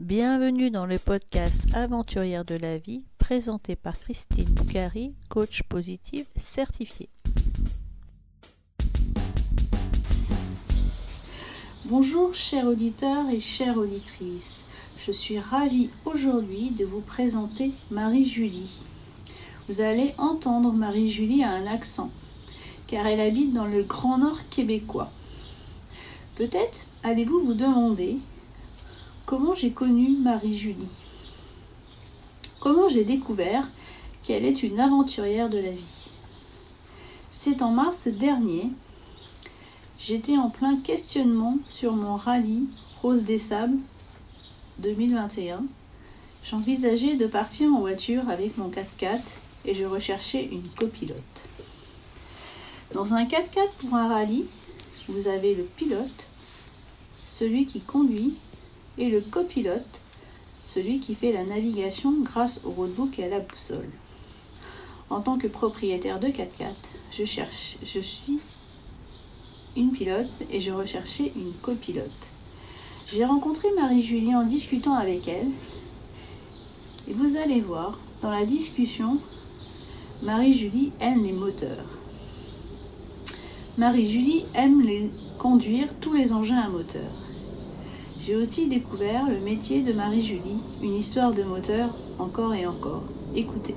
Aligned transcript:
Bienvenue 0.00 0.70
dans 0.70 0.86
le 0.86 0.98
podcast 0.98 1.66
Aventurière 1.74 2.46
de 2.46 2.54
la 2.54 2.78
vie, 2.78 3.04
présenté 3.18 3.76
par 3.76 3.98
Christine 3.98 4.46
Boucari, 4.46 5.12
coach 5.28 5.62
positive 5.64 6.24
certifiée. 6.38 7.10
Bonjour 11.84 12.34
chers 12.34 12.66
auditeurs 12.66 13.28
et 13.28 13.40
chères 13.40 13.76
auditrices. 13.76 14.68
Je 14.96 15.12
suis 15.12 15.38
ravie 15.38 15.90
aujourd'hui 16.06 16.70
de 16.70 16.86
vous 16.86 17.02
présenter 17.02 17.70
Marie-Julie. 17.90 18.84
Vous 19.68 19.82
allez 19.82 20.14
entendre 20.16 20.72
Marie-Julie 20.72 21.44
a 21.44 21.50
un 21.50 21.66
accent, 21.66 22.10
car 22.86 23.06
elle 23.06 23.20
habite 23.20 23.52
dans 23.52 23.66
le 23.66 23.82
Grand 23.82 24.16
Nord 24.16 24.48
québécois. 24.48 25.10
Peut-être 26.36 26.86
allez-vous 27.02 27.40
vous 27.40 27.54
demander 27.54 28.16
comment 29.30 29.54
j'ai 29.54 29.70
connu 29.70 30.16
Marie-Julie? 30.16 30.88
Comment 32.58 32.88
j'ai 32.88 33.04
découvert 33.04 33.64
qu'elle 34.24 34.44
est 34.44 34.64
une 34.64 34.80
aventurière 34.80 35.48
de 35.48 35.58
la 35.58 35.70
vie? 35.70 36.10
C'est 37.30 37.62
en 37.62 37.70
mars 37.70 38.08
dernier, 38.08 38.68
j'étais 40.00 40.36
en 40.36 40.50
plein 40.50 40.74
questionnement 40.78 41.58
sur 41.64 41.92
mon 41.92 42.16
rallye 42.16 42.66
Rose 43.02 43.22
des 43.22 43.38
Sables 43.38 43.78
2021. 44.80 45.62
J'envisageais 46.42 47.14
de 47.14 47.28
partir 47.28 47.72
en 47.72 47.78
voiture 47.78 48.28
avec 48.28 48.58
mon 48.58 48.68
4x4 48.68 49.20
et 49.64 49.74
je 49.74 49.84
recherchais 49.84 50.48
une 50.50 50.68
copilote. 50.70 51.46
Dans 52.94 53.14
un 53.14 53.24
4x4 53.26 53.68
pour 53.78 53.94
un 53.94 54.08
rallye, 54.08 54.44
vous 55.06 55.28
avez 55.28 55.54
le 55.54 55.62
pilote, 55.62 56.26
celui 57.24 57.64
qui 57.64 57.80
conduit 57.80 58.36
et 59.00 59.08
le 59.08 59.22
copilote, 59.22 60.02
celui 60.62 61.00
qui 61.00 61.14
fait 61.14 61.32
la 61.32 61.42
navigation 61.42 62.12
grâce 62.20 62.60
au 62.64 62.70
roadbook 62.70 63.18
et 63.18 63.24
à 63.24 63.28
la 63.28 63.40
boussole. 63.40 63.90
En 65.08 65.20
tant 65.20 65.38
que 65.38 65.48
propriétaire 65.48 66.20
de 66.20 66.28
4x4, 66.28 66.74
je 67.10 67.24
cherche, 67.24 67.78
je 67.82 67.98
suis 67.98 68.38
une 69.76 69.90
pilote 69.90 70.30
et 70.50 70.60
je 70.60 70.70
recherchais 70.70 71.32
une 71.34 71.52
copilote. 71.62 72.30
J'ai 73.06 73.24
rencontré 73.24 73.68
Marie-Julie 73.72 74.36
en 74.36 74.44
discutant 74.44 74.94
avec 74.94 75.26
elle 75.26 75.48
et 77.08 77.12
vous 77.12 77.36
allez 77.36 77.60
voir, 77.60 77.98
dans 78.20 78.30
la 78.30 78.44
discussion, 78.44 79.14
Marie-Julie 80.22 80.92
aime 81.00 81.24
les 81.24 81.32
moteurs. 81.32 81.86
Marie-Julie 83.78 84.44
aime 84.54 84.82
les 84.82 85.10
conduire 85.38 85.88
tous 86.00 86.12
les 86.12 86.34
engins 86.34 86.60
à 86.60 86.68
moteur. 86.68 87.10
J'ai 88.22 88.36
aussi 88.36 88.68
découvert 88.68 89.26
le 89.30 89.40
métier 89.40 89.82
de 89.82 89.94
Marie-Julie, 89.94 90.60
une 90.82 90.94
histoire 90.94 91.32
de 91.32 91.42
moteur 91.42 91.88
encore 92.18 92.54
et 92.54 92.66
encore. 92.66 93.02
Écoutez. 93.34 93.74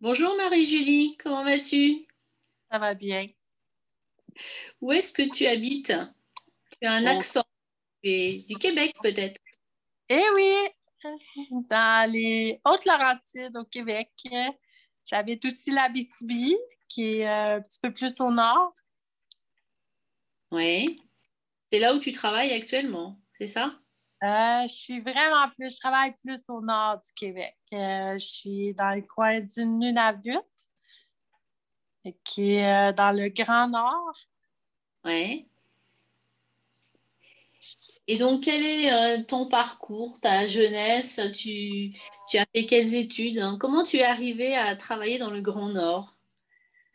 Bonjour 0.00 0.36
Marie-Julie, 0.36 1.16
comment 1.16 1.44
vas-tu? 1.44 2.08
Ça 2.68 2.80
va 2.80 2.94
bien. 2.94 3.22
Où 4.80 4.90
est-ce 4.90 5.12
que 5.12 5.30
tu 5.30 5.46
habites? 5.46 5.92
Tu 6.72 6.88
as 6.88 6.92
un 6.94 7.06
accent 7.06 7.44
du 8.02 8.56
Québec 8.58 8.96
peut-être? 9.00 9.40
Eh 10.08 10.24
oui, 10.34 10.52
dans 11.70 12.10
les 12.10 12.60
Hautes-Laurentides 12.64 13.56
au 13.56 13.64
Québec. 13.64 14.10
J'habite 15.04 15.44
aussi 15.44 15.70
la 15.70 15.88
BTB, 15.88 16.56
qui 16.88 17.14
est 17.14 17.28
euh, 17.28 17.58
un 17.58 17.60
petit 17.60 17.78
peu 17.80 17.94
plus 17.94 18.20
au 18.20 18.32
nord. 18.32 18.74
Oui. 20.50 21.00
C'est 21.70 21.78
là 21.78 21.94
où 21.94 22.00
tu 22.00 22.10
travailles 22.10 22.52
actuellement, 22.52 23.20
c'est 23.38 23.46
ça? 23.46 23.72
Euh, 24.22 24.66
je 24.68 24.74
suis 24.74 25.00
vraiment 25.00 25.48
plus, 25.56 25.70
je 25.70 25.78
travaille 25.78 26.14
plus 26.22 26.40
au 26.48 26.60
nord 26.60 27.00
du 27.00 27.12
Québec. 27.14 27.56
Euh, 27.72 28.14
je 28.14 28.26
suis 28.26 28.74
dans 28.74 28.94
le 28.94 29.02
coin 29.02 29.40
du 29.40 29.64
Nunavut, 29.64 30.36
qui 32.24 32.54
est 32.54 32.90
euh, 32.90 32.92
dans 32.92 33.12
le 33.12 33.28
Grand 33.28 33.68
Nord. 33.68 34.14
Oui. 35.04 35.48
Et 38.08 38.18
donc, 38.18 38.42
quel 38.42 38.60
est 38.62 39.24
ton 39.26 39.46
parcours, 39.46 40.20
ta 40.20 40.46
jeunesse? 40.46 41.20
Tu, 41.32 41.92
tu 42.28 42.38
as 42.38 42.46
fait 42.52 42.66
quelles 42.66 42.96
études? 42.96 43.38
Hein? 43.38 43.56
Comment 43.60 43.84
tu 43.84 43.98
es 43.98 44.02
arrivé 44.02 44.56
à 44.56 44.74
travailler 44.74 45.18
dans 45.18 45.30
le 45.30 45.40
Grand 45.40 45.68
Nord? 45.68 46.16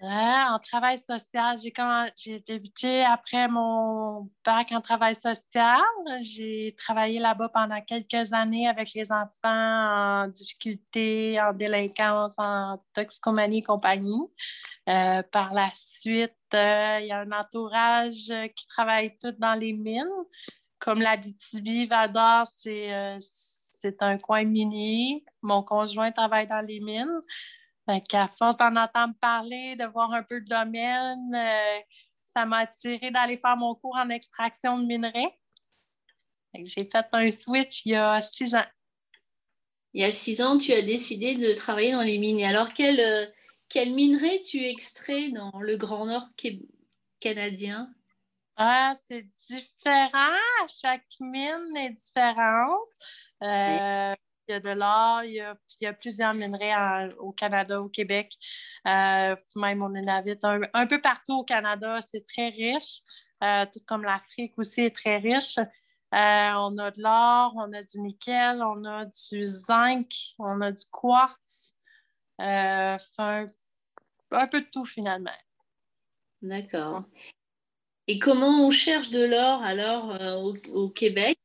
En 0.01 0.59
travail 0.59 0.97
social, 0.97 1.57
j'ai 2.15 2.39
débuté 2.41 3.03
après 3.03 3.47
mon 3.47 4.29
bac 4.43 4.71
en 4.71 4.81
travail 4.81 5.15
social. 5.15 5.81
J'ai 6.21 6.75
travaillé 6.77 7.19
là-bas 7.19 7.49
pendant 7.49 7.81
quelques 7.81 8.33
années 8.33 8.67
avec 8.67 8.93
les 8.93 9.11
enfants 9.11 9.27
en 9.43 10.27
difficulté, 10.27 11.39
en 11.41 11.53
délinquance, 11.53 12.33
en 12.37 12.77
toxicomanie 12.93 13.59
et 13.59 13.63
compagnie. 13.63 14.21
Euh, 14.87 15.23
par 15.23 15.53
la 15.53 15.71
suite, 15.73 16.33
euh, 16.53 16.99
il 17.01 17.07
y 17.07 17.11
a 17.11 17.21
un 17.21 17.31
entourage 17.31 18.31
qui 18.55 18.67
travaille 18.67 19.17
tout 19.17 19.31
dans 19.39 19.55
les 19.55 19.73
mines. 19.73 20.05
Comme 20.77 21.01
la 21.01 21.17
Vador, 21.89 22.45
euh, 22.67 23.17
c'est 23.19 24.01
un 24.01 24.17
coin 24.19 24.43
minier. 24.43 25.23
Mon 25.41 25.63
conjoint 25.63 26.11
travaille 26.11 26.47
dans 26.47 26.63
les 26.65 26.79
mines. 26.81 27.19
Fait 27.85 28.01
qu'à 28.01 28.29
force 28.37 28.57
d'en 28.57 28.75
entendre 28.75 29.13
parler, 29.21 29.75
de 29.75 29.85
voir 29.85 30.11
un 30.11 30.23
peu 30.23 30.39
le 30.39 30.45
domaine, 30.45 31.35
euh, 31.35 31.79
ça 32.23 32.45
m'a 32.45 32.59
attiré 32.59 33.11
d'aller 33.11 33.37
faire 33.37 33.55
mon 33.55 33.75
cours 33.75 33.95
en 33.95 34.09
extraction 34.09 34.77
de 34.79 34.85
minerais. 34.85 35.37
J'ai 36.63 36.89
fait 36.89 37.05
un 37.11 37.31
switch 37.31 37.85
il 37.85 37.91
y 37.91 37.95
a 37.95 38.21
six 38.21 38.55
ans. 38.55 38.65
Il 39.93 40.01
y 40.01 40.05
a 40.05 40.11
six 40.11 40.41
ans, 40.41 40.57
tu 40.57 40.73
as 40.73 40.81
décidé 40.81 41.35
de 41.35 41.53
travailler 41.53 41.91
dans 41.91 42.01
les 42.01 42.17
mines. 42.17 42.43
Alors, 42.43 42.73
quel, 42.73 42.99
euh, 42.99 43.25
quel 43.69 43.93
minerai 43.93 44.41
tu 44.41 44.65
extrais 44.65 45.29
dans 45.29 45.57
le 45.59 45.77
Grand 45.77 46.05
Nord 46.05 46.27
canadien? 47.19 47.93
Ah, 48.57 48.93
c'est 49.09 49.27
différent. 49.47 50.39
Chaque 50.67 51.05
mine 51.19 51.77
est 51.77 51.91
différente. 51.91 52.89
Euh, 53.43 54.15
il 54.47 54.51
y 54.51 54.55
a 54.55 54.59
de 54.59 54.69
l'or, 54.69 55.23
il, 55.23 55.55
y 55.81 55.85
a 55.85 55.93
plusieurs 55.93 56.33
minerais 56.33 57.13
au 57.19 57.31
Canada, 57.31 57.81
au 57.81 57.89
Québec, 57.89 58.33
euh, 58.87 59.35
même 59.55 59.81
au 59.81 59.89
Nunavut. 59.89 60.37
Un, 60.43 60.61
un, 60.73 60.87
peu 60.87 61.01
partout 61.01 61.39
au 61.39 61.43
Canada, 61.43 61.99
c'est 62.01 62.25
très 62.25 62.49
riche, 62.49 63.01
euh, 63.43 63.65
tout 63.71 63.79
comme 63.87 64.03
l'Afrique 64.03 64.57
aussi 64.57 64.81
est 64.81 64.95
très 64.95 65.17
riche. 65.17 65.57
Euh, 65.57 65.63
on 66.13 66.77
a 66.77 66.91
de 66.91 67.01
l'or, 67.01 67.53
on 67.55 67.73
a 67.73 67.83
du 67.83 67.99
nickel, 67.99 68.61
on 68.61 68.85
a 68.85 69.05
du 69.05 69.45
zinc, 69.45 70.13
on 70.39 70.61
a 70.61 70.71
du 70.71 70.83
quartz, 70.91 71.73
un, 72.39 72.97
un 74.31 74.47
peu 74.47 74.61
de 74.61 74.67
tout 74.71 74.85
finalement. 74.85 75.31
D'accord. 76.41 77.03
Et 78.07 78.19
comment 78.19 78.65
on 78.65 78.69
cherche 78.69 79.09
de 79.09 79.23
l'or 79.23 79.63
alors 79.63 80.15
au, 80.73 80.89
Québec? 80.89 81.39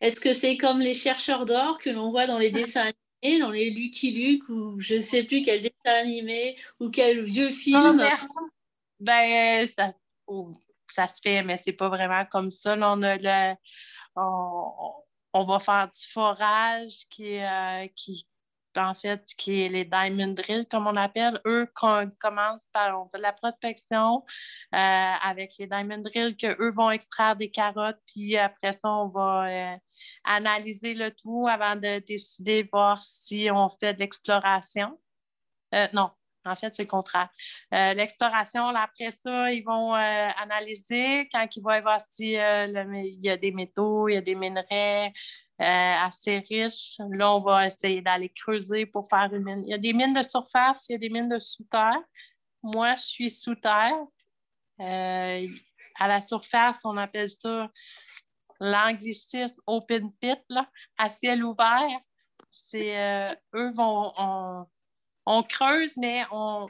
Est-ce 0.00 0.20
que 0.20 0.32
c'est 0.32 0.56
comme 0.56 0.80
les 0.80 0.94
chercheurs 0.94 1.44
d'or 1.44 1.78
que 1.78 1.90
l'on 1.90 2.10
voit 2.10 2.26
dans 2.26 2.38
les 2.38 2.50
dessins 2.50 2.90
animés, 3.22 3.40
dans 3.40 3.50
les 3.50 3.70
Lucky 3.70 4.12
Luke 4.12 4.48
ou 4.48 4.78
je 4.80 4.96
ne 4.96 5.00
sais 5.00 5.24
plus 5.24 5.42
quel 5.42 5.62
dessin 5.62 6.00
animé 6.00 6.56
ou 6.78 6.88
quel 6.90 7.22
vieux 7.24 7.50
film? 7.50 8.04
Ben, 9.00 9.66
ça, 9.66 9.92
ça 10.88 11.08
se 11.08 11.20
fait, 11.22 11.42
mais 11.42 11.56
c'est 11.56 11.72
pas 11.72 11.88
vraiment 11.88 12.24
comme 12.26 12.50
ça. 12.50 12.76
on, 12.76 13.02
a 13.02 13.16
le, 13.16 13.54
on, 14.16 15.44
va 15.44 15.58
faire 15.58 15.88
du 15.88 16.12
forage 16.12 17.04
qui, 17.10 17.38
euh, 17.38 17.86
qui, 17.96 18.26
en 18.78 18.94
fait, 18.94 19.24
qui 19.36 19.62
est 19.62 19.68
les 19.68 19.84
diamond 19.84 20.32
drills, 20.32 20.66
comme 20.70 20.86
on 20.86 20.96
appelle. 20.96 21.40
Eux 21.46 21.70
commencent 21.74 22.68
par, 22.72 23.00
on 23.00 23.08
fait 23.08 23.18
la 23.18 23.32
prospection 23.32 24.24
euh, 24.74 24.76
avec 24.76 25.54
les 25.58 25.66
diamond 25.66 25.98
drills 25.98 26.36
qu'eux 26.36 26.70
vont 26.70 26.90
extraire 26.90 27.36
des 27.36 27.50
carottes, 27.50 28.00
puis 28.06 28.36
après 28.36 28.72
ça, 28.72 28.88
on 28.88 29.08
va 29.08 29.48
euh, 29.48 29.76
analyser 30.24 30.94
le 30.94 31.10
tout 31.10 31.46
avant 31.48 31.76
de 31.76 31.98
décider, 32.00 32.68
voir 32.72 33.02
si 33.02 33.48
on 33.52 33.68
fait 33.68 33.94
de 33.94 33.98
l'exploration. 33.98 34.98
Euh, 35.74 35.86
non, 35.92 36.10
en 36.44 36.54
fait, 36.54 36.74
c'est 36.74 36.84
le 36.84 36.88
contraire. 36.88 37.28
L'exploration, 37.70 38.68
après 38.68 39.10
ça, 39.10 39.52
ils 39.52 39.62
vont 39.62 39.92
analyser 39.92 41.28
quand 41.30 41.46
ils 41.54 41.62
vont 41.62 41.80
voir 41.82 42.00
s'il 42.00 42.28
il 42.28 43.20
y 43.22 43.28
a 43.28 43.36
des 43.36 43.52
métaux, 43.52 44.08
il 44.08 44.14
y 44.14 44.16
a 44.16 44.22
des 44.22 44.34
minerais, 44.34 45.12
assez 45.64 46.38
riche. 46.48 46.96
Là, 47.10 47.34
on 47.34 47.40
va 47.40 47.66
essayer 47.66 48.00
d'aller 48.00 48.28
creuser 48.28 48.86
pour 48.86 49.08
faire 49.08 49.32
une 49.32 49.42
mine. 49.42 49.64
Il 49.66 49.70
y 49.70 49.74
a 49.74 49.78
des 49.78 49.92
mines 49.92 50.14
de 50.14 50.22
surface, 50.22 50.86
il 50.88 50.92
y 50.92 50.94
a 50.94 50.98
des 50.98 51.10
mines 51.10 51.28
de 51.28 51.38
sous-terre. 51.38 52.00
Moi, 52.62 52.94
je 52.94 53.02
suis 53.02 53.30
sous 53.30 53.54
terre. 53.56 53.96
Euh, 54.80 55.46
à 55.98 56.08
la 56.08 56.20
surface, 56.20 56.80
on 56.84 56.96
appelle 56.96 57.28
ça 57.28 57.68
l'anglicisme 58.60 59.60
open 59.66 60.12
pit, 60.20 60.40
à 60.96 61.10
ciel 61.10 61.44
ouvert. 61.44 61.98
C'est 62.48 62.96
euh, 62.96 63.28
eux 63.54 63.72
vont 63.74 64.12
on, 65.26 65.42
creuse, 65.42 65.96
mais 65.96 66.24
on, 66.30 66.68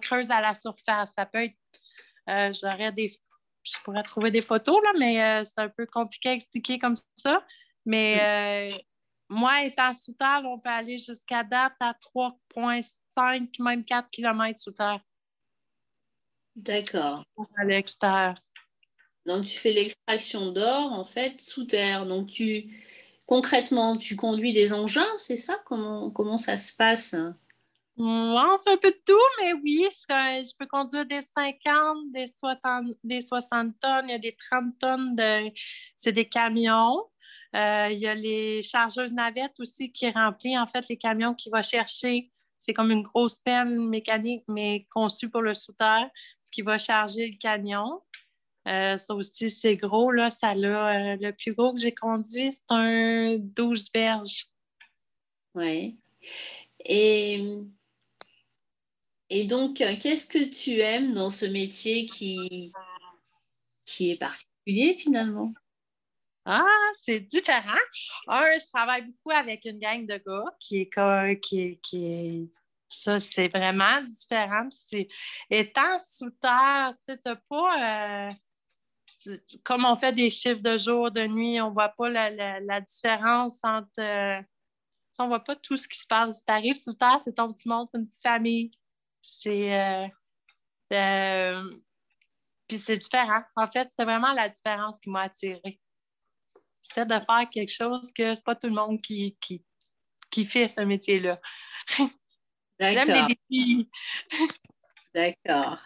creuse 0.00 0.30
à 0.30 0.40
la 0.40 0.54
surface. 0.54 1.12
Ça 1.14 1.26
peut 1.26 1.44
être 1.44 2.52
j'aurais 2.60 2.92
des 2.92 3.12
je 3.62 3.78
pourrais 3.82 4.04
trouver 4.04 4.30
des 4.30 4.42
photos, 4.42 4.80
là, 4.84 4.92
mais 4.96 5.44
c'est 5.44 5.60
un 5.60 5.68
peu 5.68 5.86
compliqué 5.86 6.28
à 6.28 6.32
expliquer 6.32 6.78
comme 6.78 6.94
ça 7.16 7.44
Mais 7.86 8.20
euh, 8.20 8.78
moi, 9.28 9.64
étant 9.64 9.92
sous 9.92 10.12
terre, 10.12 10.42
on 10.44 10.58
peut 10.58 10.68
aller 10.68 10.98
jusqu'à 10.98 11.42
date 11.42 11.74
à 11.80 11.94
3,5, 12.14 13.62
même 13.62 13.84
4 13.84 14.10
km 14.10 14.58
sous 14.58 14.72
terre. 14.72 15.00
D'accord. 16.54 17.24
À 17.56 17.64
l'extérieur. 17.64 18.34
Donc, 19.24 19.46
tu 19.46 19.58
fais 19.58 19.72
l'extraction 19.72 20.52
d'or, 20.52 20.92
en 20.92 21.04
fait, 21.04 21.40
sous 21.40 21.64
terre. 21.64 22.06
Donc, 22.06 22.28
tu 22.28 22.68
concrètement, 23.26 23.96
tu 23.96 24.16
conduis 24.16 24.52
des 24.52 24.72
engins, 24.72 25.16
c'est 25.18 25.36
ça? 25.36 25.60
Comment, 25.64 26.10
comment 26.10 26.38
ça 26.38 26.56
se 26.56 26.74
passe? 26.76 27.14
On 27.98 28.58
fait 28.62 28.72
un 28.72 28.76
peu 28.76 28.90
de 28.90 29.00
tout, 29.04 29.42
mais 29.42 29.54
oui, 29.54 29.86
je, 29.90 30.56
peux 30.58 30.66
conduire 30.66 31.06
des 31.06 31.22
50, 31.22 32.12
des 32.12 32.26
60, 32.26 32.94
des 33.02 33.20
60 33.20 33.74
tonnes, 33.80 34.04
il 34.08 34.10
y 34.10 34.14
a 34.14 34.18
des 34.18 34.36
30 34.36 34.78
tonnes 34.78 35.16
de. 35.16 35.50
C'est 35.96 36.12
des 36.12 36.28
camions. 36.28 37.04
Euh, 37.56 37.88
il 37.90 37.98
y 37.98 38.06
a 38.06 38.14
les 38.14 38.62
chargeuses 38.62 39.12
navettes 39.12 39.58
aussi 39.58 39.90
qui 39.90 40.10
remplissent 40.10 40.58
en 40.58 40.66
fait 40.66 40.86
les 40.88 40.96
camions 40.96 41.34
qui 41.34 41.48
vont 41.50 41.62
chercher. 41.62 42.30
C'est 42.58 42.74
comme 42.74 42.90
une 42.90 43.02
grosse 43.02 43.38
pelle 43.38 43.80
mécanique, 43.80 44.44
mais 44.48 44.86
conçue 44.90 45.30
pour 45.30 45.42
le 45.42 45.54
sous-terre, 45.54 46.08
qui 46.50 46.62
va 46.62 46.78
charger 46.78 47.28
le 47.28 47.38
camion. 47.38 48.02
Euh, 48.68 48.96
ça 48.96 49.14
aussi, 49.14 49.48
c'est 49.48 49.74
gros. 49.74 50.10
Là, 50.10 50.28
ça 50.30 50.52
euh, 50.52 51.16
le 51.20 51.30
plus 51.30 51.54
gros 51.54 51.72
que 51.72 51.80
j'ai 51.80 51.94
conduit, 51.94 52.52
c'est 52.52 52.64
un 52.70 53.36
12 53.38 53.90
verges. 53.94 54.46
Oui. 55.54 55.98
Et 56.84 57.64
et 59.28 59.46
donc, 59.46 59.80
euh, 59.80 59.94
qu'est-ce 60.00 60.28
que 60.28 60.50
tu 60.50 60.78
aimes 60.78 61.12
dans 61.12 61.30
ce 61.30 61.46
métier 61.46 62.06
qui, 62.06 62.72
qui 63.84 64.12
est 64.12 64.18
particulier 64.18 64.96
finalement? 64.98 65.52
Ah, 66.48 66.64
c'est 67.04 67.20
différent. 67.20 67.72
Un, 68.28 68.58
je 68.58 68.70
travaille 68.72 69.02
beaucoup 69.02 69.32
avec 69.32 69.64
une 69.64 69.80
gang 69.80 70.06
de 70.06 70.16
gars 70.16 70.54
qui 70.60 70.82
est, 70.82 71.40
qui, 71.40 71.80
qui 71.82 72.50
ça, 72.88 73.18
c'est 73.20 73.48
vraiment 73.48 74.00
différent. 74.02 74.68
étant 75.50 75.98
sous 75.98 76.30
terre, 76.30 76.94
tu 77.06 77.14
sais, 77.14 77.36
pas. 77.48 78.28
Euh, 78.28 78.32
comme 79.64 79.84
on 79.84 79.96
fait 79.96 80.12
des 80.12 80.30
chiffres 80.30 80.62
de 80.62 80.78
jour, 80.78 81.10
de 81.10 81.26
nuit, 81.26 81.60
on 81.60 81.70
voit 81.70 81.90
pas 81.90 82.08
la, 82.08 82.80
différence 82.80 83.60
entre. 83.62 84.00
Euh, 84.00 84.42
on 85.18 85.28
voit 85.28 85.42
pas 85.42 85.56
tout 85.56 85.76
ce 85.76 85.88
qui 85.88 85.98
se 85.98 86.06
passe. 86.06 86.44
Tu 86.44 86.52
arrives 86.52 86.76
sous 86.76 86.92
terre, 86.92 87.18
c'est 87.20 87.34
ton 87.34 87.52
petit 87.52 87.68
monde, 87.68 87.88
une 87.94 88.06
petite 88.06 88.22
famille. 88.22 88.70
C'est. 89.22 89.74
Euh, 89.74 90.06
euh, 90.92 91.70
puis 92.68 92.78
c'est 92.78 92.98
différent. 92.98 93.42
En 93.56 93.66
fait, 93.68 93.88
c'est 93.90 94.04
vraiment 94.04 94.32
la 94.32 94.48
différence 94.48 95.00
qui 95.00 95.10
m'a 95.10 95.22
attirée. 95.22 95.80
C'est 96.94 97.06
de 97.06 97.14
faire 97.14 97.48
quelque 97.50 97.72
chose 97.72 98.10
que 98.16 98.34
c'est 98.34 98.44
pas 98.44 98.54
tout 98.54 98.68
le 98.68 98.74
monde 98.74 99.00
qui, 99.00 99.36
qui, 99.40 99.62
qui 100.30 100.44
fait 100.44 100.68
ce 100.68 100.80
métier-là. 100.80 101.38
J'aime 102.80 103.08
les 103.08 103.34
défis. 103.34 103.88
D'accord. 105.14 105.78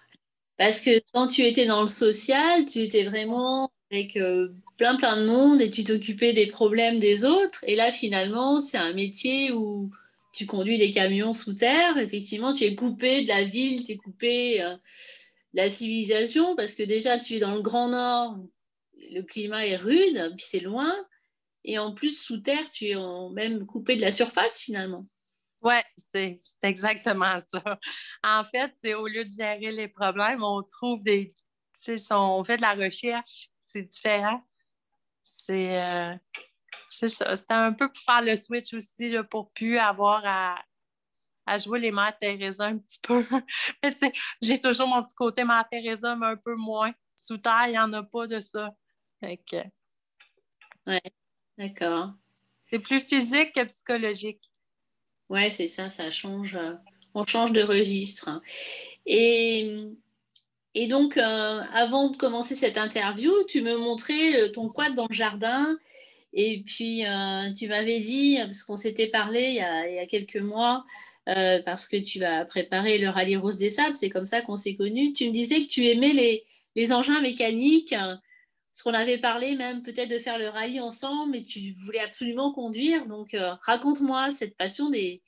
Parce 0.57 0.81
que 0.81 1.01
quand 1.13 1.27
tu 1.27 1.43
étais 1.43 1.67
dans 1.67 1.83
le 1.83 1.89
social, 1.89 2.65
tu 2.67 2.81
étais 2.81 3.05
vraiment 3.05 3.71
avec 3.91 4.17
euh, 4.17 4.49
plein 4.77 4.97
plein 4.97 5.17
de 5.17 5.27
monde 5.27 5.61
et 5.61 5.71
tu 5.71 5.85
t'occupais 5.85 6.33
des 6.33 6.47
problèmes 6.47 6.99
des 6.99 7.25
autres. 7.25 7.65
Et 7.67 7.77
là, 7.77 7.93
finalement, 7.93 8.59
c'est 8.59 8.79
un 8.79 8.93
métier 8.93 9.53
où 9.53 9.91
tu 10.33 10.47
conduis 10.47 10.79
des 10.79 10.91
camions 10.91 11.35
sous 11.35 11.55
terre, 11.55 11.99
effectivement, 11.99 12.53
tu 12.53 12.65
es 12.65 12.75
coupé 12.75 13.23
de 13.23 13.29
la 13.29 13.43
ville, 13.43 13.85
tu 13.85 13.93
es 13.93 13.97
coupé 13.97 14.63
euh, 14.63 14.75
de 14.75 15.57
la 15.57 15.71
civilisation, 15.71 16.55
parce 16.57 16.75
que 16.75 16.83
déjà, 16.83 17.19
tu 17.19 17.35
es 17.35 17.39
dans 17.41 17.55
le 17.55 17.63
Grand 17.63 17.89
Nord, 17.89 18.39
le 19.11 19.23
climat 19.23 19.67
est 19.67 19.77
rude, 19.77 20.35
puis 20.37 20.47
c'est 20.47 20.61
loin, 20.61 20.95
et 21.65 21.79
en 21.79 21.95
plus, 21.95 22.23
sous 22.23 22.39
terre, 22.39 22.71
tu 22.71 22.87
es 22.87 22.97
même 23.33 23.67
coupé 23.67 23.97
de 23.97 24.01
la 24.01 24.13
surface, 24.13 24.61
finalement. 24.61 25.03
Oui, 25.63 25.75
c'est 25.97 26.35
exactement 26.63 27.39
ça. 27.49 27.79
En 28.25 28.45
fait, 28.45 28.73
c'est 28.75 28.95
au 28.95 29.07
lieu 29.07 29.25
de 29.25 29.31
gérer 29.31 29.71
les 29.71 29.89
problèmes, 29.89 30.43
on 30.43 30.63
trouve 30.63 31.03
des... 31.03 31.29
On 32.11 32.45
fait 32.45 32.57
de 32.57 32.63
la 32.63 32.75
recherche, 32.75 33.49
c'est 33.59 33.83
différent. 33.83 34.43
C'est... 35.23 35.81
Euh, 35.83 36.15
c'est 36.89 37.09
ça. 37.09 37.37
C'était 37.37 37.55
un 37.55 37.73
peu 37.73 37.89
pour 37.91 38.03
faire 38.03 38.23
le 38.23 38.37
switch 38.37 38.75
aussi, 38.75 39.11
là, 39.11 39.25
pour 39.25 39.53
plus 39.53 39.79
avoir 39.79 40.23
à, 40.27 41.59
jouer 41.59 41.81
les 41.81 41.91
Mères 41.91 42.17
Teresa 42.21 42.67
un 42.67 42.79
petit 42.79 42.99
peu. 43.03 43.25
mais 43.83 43.91
j'ai 44.41 44.59
toujours 44.59 44.87
mon 44.87 45.03
petit 45.03 45.15
côté 45.15 45.45
Mère 45.45 45.67
Teresa, 45.71 46.15
mais 46.17 46.27
un 46.27 46.37
peu 46.37 46.55
moins. 46.55 46.93
Sous 47.17 47.39
terre, 47.39 47.67
il 47.67 47.73
n'y 47.73 47.79
en 47.79 47.93
a 47.93 48.03
pas 48.03 48.27
de 48.27 48.41
ça. 48.41 48.75
Que... 49.21 49.57
Ouais, 50.87 51.03
d'accord. 51.59 52.13
C'est 52.71 52.79
plus 52.79 53.01
physique 53.01 53.53
que 53.55 53.65
psychologique. 53.65 54.41
Ouais, 55.29 55.51
c'est 55.51 55.69
ça, 55.69 55.91
ça 55.91 56.11
change. 56.11 56.57
Euh, 56.57 56.75
on 57.15 57.25
change 57.25 57.53
de 57.53 57.63
registre. 57.63 58.41
Et, 59.07 59.77
et 60.75 60.89
donc, 60.89 61.17
euh, 61.17 61.61
avant 61.73 62.09
de 62.09 62.17
commencer 62.17 62.55
cette 62.55 62.79
interview, 62.79 63.33
tu 63.49 63.63
me 63.63 63.77
montrais 63.77 64.41
euh, 64.41 64.53
ton 64.53 64.69
quad 64.69 64.95
dans 64.95 65.07
le 65.09 65.15
jardin 65.15 65.77
et 66.33 66.63
puis, 66.65 67.05
euh, 67.07 67.53
tu 67.53 67.69
m'avais 67.69 68.01
dit, 68.01 68.39
parce 68.39 68.63
qu'on 68.63 68.77
s'était 68.77 69.09
parlé 69.09 69.41
il 69.49 69.55
y, 69.55 69.99
a, 69.99 70.07
quelques 70.07 70.37
mois, 70.37 70.85
euh, 71.29 71.61
parce 71.65 71.89
que 71.89 71.97
tu 71.97 72.21
vas 72.21 72.45
préparer 72.45 72.99
le 72.99 73.09
rallye 73.09 73.37
Rose 73.37 73.59
des 73.59 73.71
Sables, 73.71 73.97
c'est 73.97 74.11
comme 74.11 74.27
ça 74.27 74.41
qu'on 74.43 74.57
s'est 74.57 74.77
connus. 74.77 75.13
Tu 75.13 75.27
me 75.27 75.33
disais 75.33 75.63
que 75.63 75.69
tu 75.69 75.87
aimais 75.87 76.13
les, 76.13 76.45
les 76.77 76.93
engins 76.93 77.21
mécaniques, 77.21 77.95
parce 78.73 78.83
qu'on 78.83 78.95
avait 78.95 79.19
parlé 79.19 79.57
même 79.57 79.83
peut-être 79.83 80.11
de 80.11 80.19
faire 80.19 80.39
le 80.39 80.49
rallye 80.49 80.81
ensemble, 80.81 81.33
mais 81.33 81.43
tu 81.43 81.75
voulais 81.85 82.01
absolument 82.01 82.53
conduire. 82.53 83.07
Donc, 83.07 83.35
euh, 83.35 83.55
raconte-moi 83.63 84.31
cette 84.31 84.57
passion 84.57 84.91
des, 84.91 85.23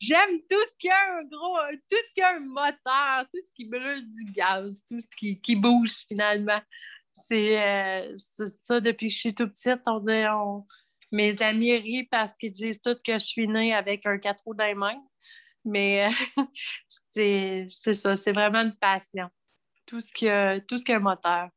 J'aime 0.00 0.40
tout 0.50 0.64
ce 0.66 0.74
qui 0.78 0.90
a 0.90 1.18
un 1.18 1.24
gros, 1.24 1.56
tout 1.90 1.96
ce 2.06 2.12
qui 2.12 2.20
a 2.20 2.36
un 2.36 2.40
moteur, 2.40 3.26
tout 3.32 3.40
ce 3.42 3.50
qui 3.54 3.64
brûle 3.64 4.08
du 4.10 4.24
gaz, 4.32 4.84
tout 4.86 5.00
ce 5.00 5.06
qui, 5.16 5.40
qui 5.40 5.56
bouge 5.56 6.04
finalement. 6.06 6.60
Euh, 7.32 8.12
c'est 8.14 8.46
ça, 8.46 8.80
depuis 8.80 9.08
que 9.08 9.14
je 9.14 9.18
suis 9.18 9.34
tout 9.34 9.48
petite, 9.48 9.80
on 9.86 10.00
dit, 10.00 10.24
mes 11.12 11.40
amis 11.42 11.76
rient 11.76 12.08
parce 12.10 12.34
qu'ils 12.34 12.50
disent 12.50 12.80
tous 12.80 12.96
que 12.96 13.14
je 13.14 13.18
suis 13.18 13.48
née 13.48 13.72
avec 13.72 14.04
un 14.04 14.18
quatre 14.18 14.42
roues 14.44 14.54
dans 14.54 14.66
les 14.66 14.74
mains. 14.74 15.02
Mais 15.64 16.08
c'est 17.08 17.66
ça, 17.68 18.16
c'est 18.16 18.32
vraiment 18.32 18.60
une 18.60 18.76
passion. 18.76 19.28
Tout 19.86 20.00
ce 20.00 20.12
qui 20.12 20.28
a, 20.28 20.60
tout 20.60 20.76
ce 20.76 20.84
qui 20.84 20.92
a 20.92 20.96
un 20.96 21.00
moteur. 21.00 21.48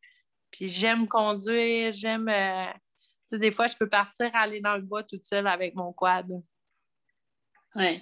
Puis 0.51 0.69
j'aime 0.69 1.07
conduire, 1.07 1.91
j'aime. 1.91 2.29
Euh, 2.29 3.37
des 3.37 3.51
fois, 3.51 3.67
je 3.67 3.75
peux 3.75 3.89
partir 3.89 4.29
aller 4.33 4.61
dans 4.61 4.75
le 4.75 4.83
bois 4.83 5.03
toute 5.03 5.25
seule 5.25 5.47
avec 5.47 5.75
mon 5.75 5.91
quad. 5.93 6.27
Ouais. 7.75 8.01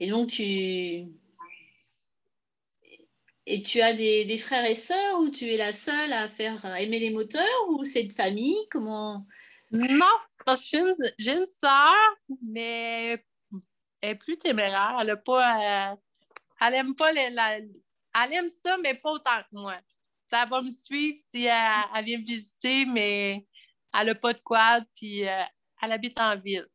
Et 0.00 0.10
donc, 0.10 0.30
tu, 0.30 0.44
et 3.46 3.62
tu 3.62 3.80
as 3.82 3.92
des, 3.92 4.38
frères 4.38 4.64
et 4.64 4.74
sœurs 4.74 5.20
ou 5.20 5.30
tu 5.30 5.46
es 5.46 5.56
la 5.56 5.72
seule 5.72 6.12
à 6.12 6.28
faire 6.28 6.64
aimer 6.76 6.98
les 6.98 7.10
moteurs 7.10 7.68
ou 7.68 7.84
c'est 7.84 8.04
de 8.04 8.12
famille? 8.12 8.56
Comment? 8.70 9.26
Non, 9.70 10.54
j'ai 10.56 10.78
une, 10.78 11.46
sœur, 11.46 11.94
mais 12.42 13.22
elle 14.00 14.10
est 14.10 14.14
plus 14.14 14.38
téméraire. 14.38 14.96
Elle 15.00 15.10
a 15.10 15.16
pas. 15.16 15.90
Euh, 15.92 15.96
elle 16.60 16.74
aime 16.74 16.94
pas 16.94 17.12
les, 17.12 17.34
Elle 18.14 18.32
aime 18.32 18.48
ça, 18.48 18.76
mais 18.78 18.94
pas 18.94 19.10
autant 19.10 19.40
que 19.40 19.56
moi. 19.56 19.78
Ça 20.26 20.46
va 20.46 20.62
me 20.62 20.70
suivre 20.70 21.18
si 21.18 21.44
elle, 21.44 22.04
vient 22.04 22.18
me 22.18 22.24
visiter, 22.24 22.84
mais 22.86 23.46
elle 23.92 24.06
n'a 24.06 24.14
pas 24.14 24.32
de 24.32 24.40
quad, 24.40 24.84
puis 24.96 25.28
euh, 25.28 25.42
elle 25.82 25.92
habite 25.92 26.18
en 26.18 26.36
ville. 26.38 26.66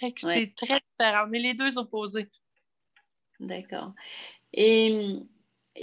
C'est 0.00 0.54
très 0.56 0.80
différent. 0.80 1.26
On 1.28 1.32
est 1.32 1.38
les 1.38 1.54
deux 1.54 1.76
opposés. 1.76 2.30
D'accord. 3.40 3.92
Et 4.52 5.16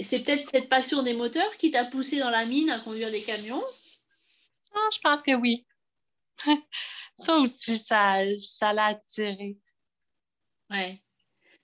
c'est 0.00 0.22
peut-être 0.22 0.44
cette 0.44 0.68
passion 0.68 1.02
des 1.02 1.14
moteurs 1.14 1.56
qui 1.56 1.70
t'a 1.70 1.84
poussé 1.84 2.18
dans 2.18 2.30
la 2.30 2.44
mine 2.44 2.70
à 2.70 2.80
conduire 2.80 3.10
des 3.10 3.22
camions? 3.22 3.62
Ah, 4.74 4.88
Je 4.92 4.98
pense 5.00 5.22
que 5.22 5.34
oui. 5.34 5.66
ça 7.14 7.36
aussi, 7.36 7.78
ça, 7.78 8.18
ça 8.38 8.72
l'a 8.72 8.86
attiré. 8.86 9.56
Ouais. 10.70 11.02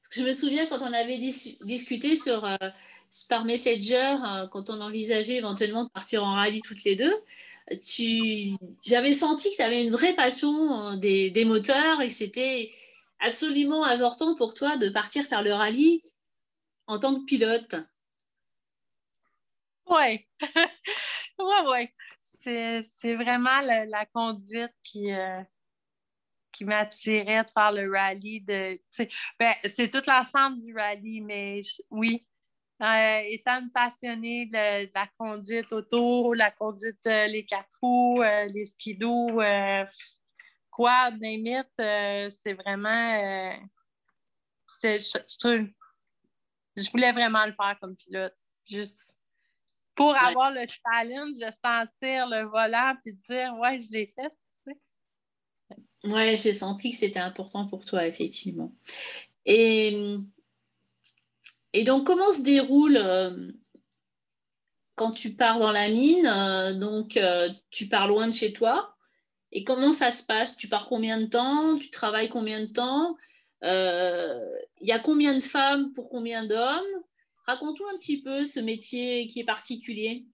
Parce 0.03 0.15
que 0.15 0.21
je 0.21 0.27
me 0.27 0.33
souviens 0.33 0.67
quand 0.67 0.81
on 0.81 0.93
avait 0.93 1.19
discuté 1.19 2.17
sur, 2.17 2.45
euh, 2.45 2.57
par 3.29 3.45
Messenger, 3.45 4.17
euh, 4.25 4.49
quand 4.49 4.71
on 4.71 4.81
envisageait 4.81 5.37
éventuellement 5.37 5.85
de 5.85 5.91
partir 5.91 6.25
en 6.25 6.35
rallye 6.35 6.63
toutes 6.63 6.85
les 6.85 6.97
deux, 6.97 7.15
tu... 7.87 8.57
j'avais 8.85 9.15
senti 9.15 9.51
que 9.51 9.57
tu 9.57 9.63
avais 9.63 9.85
une 9.85 9.93
vraie 9.93 10.15
passion 10.15 10.91
euh, 10.93 10.97
des, 10.97 11.31
des 11.31 11.45
moteurs 11.45 12.01
et 12.01 12.09
que 12.09 12.15
c'était 12.15 12.71
absolument 13.21 13.85
important 13.85 14.35
pour 14.35 14.55
toi 14.55 14.77
de 14.77 14.89
partir 14.89 15.25
faire 15.25 15.43
le 15.43 15.53
rallye 15.53 16.03
en 16.87 16.99
tant 16.99 17.15
que 17.15 17.25
pilote. 17.25 17.77
Oui, 19.87 20.27
oui, 21.39 21.57
oui. 21.67 21.89
C'est 22.25 23.15
vraiment 23.15 23.61
la 23.61 24.07
conduite 24.07 24.73
qui, 24.83 25.13
euh, 25.13 25.43
qui 26.53 26.65
m'attirait 26.65 27.45
de 27.45 27.51
faire 27.51 27.73
le 27.73 27.91
rallye. 27.91 28.41
De, 28.41 28.81
ben, 29.39 29.55
c'est 29.75 29.91
tout 29.91 30.03
l'ensemble 30.07 30.59
du 30.59 30.75
rallye, 30.75 31.21
mais 31.21 31.61
oui, 31.91 32.27
étant 32.83 33.61
une 33.61 33.71
passionnée 33.71 34.47
de, 34.47 34.93
la 34.95 35.09
conduite 35.19 35.73
auto, 35.73 36.35
la 36.35 36.51
conduite 36.51 36.99
les 37.05 37.45
quatre 37.47 37.77
roues, 37.81 38.23
les 38.23 38.67
skidoo, 38.67 39.41
quad, 40.71 41.21
name 41.21 41.65
c'est 42.31 42.55
vraiment. 42.55 43.57
je, 44.83 45.67
je 46.77 46.91
voulais 46.91 47.13
vraiment 47.13 47.47
le 47.47 47.53
faire 47.53 47.77
comme 47.81 47.97
pilote. 47.97 48.35
Juste 48.69 49.19
pour 49.95 50.17
avoir 50.17 50.51
le 50.51 50.67
challenge 50.67 51.39
de 51.39 51.53
sentir 51.63 52.29
le 52.29 52.45
volant 52.49 52.95
puis 53.03 53.15
de 53.15 53.21
dire 53.29 53.55
Ouais, 53.59 53.81
je 53.81 53.91
l'ai 53.91 54.13
fait. 54.15 54.33
Oui, 56.05 56.37
j'ai 56.37 56.55
senti 56.55 56.91
que 56.91 56.97
c'était 56.97 57.21
important 57.21 57.67
pour 57.67 57.85
toi, 57.85 58.07
effectivement. 58.07 58.73
Et, 59.47 60.17
et 61.73 61.85
donc, 61.85 62.07
comment 62.07 62.33
se 62.33 62.43
déroule 62.43 62.97
euh, 62.97 63.53
quand 64.95 65.13
tu 65.13 65.35
pars 65.35 65.59
dans 65.59 65.73
la 65.73 65.89
mine 65.89 66.27
euh, 66.27 66.79
Donc, 66.79 67.17
euh, 67.17 67.49
tu 67.71 67.89
pars 67.89 68.09
loin 68.09 68.29
de 68.29 68.33
chez 68.33 68.53
toi. 68.53 68.95
Et 69.53 69.65
comment 69.65 69.93
ça 69.93 70.11
se 70.11 70.25
passe? 70.25 70.57
Tu 70.57 70.69
pars 70.69 70.89
combien 70.89 71.21
de 71.21 71.27
temps? 71.27 71.79
Tu 71.79 71.91
travailles 71.91 72.29
combien 72.29 72.61
de 72.61 72.73
temps? 72.73 73.17
Il 73.63 74.89
y 74.89 74.93
a 74.93 74.99
combien 74.99 75.35
de 75.35 75.43
femmes 75.43 75.93
pour 75.93 76.09
combien 76.09 76.45
d'hommes? 76.47 77.05
Raconte-nous 77.47 77.87
un 77.87 77.99
petit 77.99 78.23
peu 78.23 78.45
ce 78.45 78.61
métier 78.61 79.27
qui 79.27 79.41
est 79.41 79.45
particulier. 79.45 80.27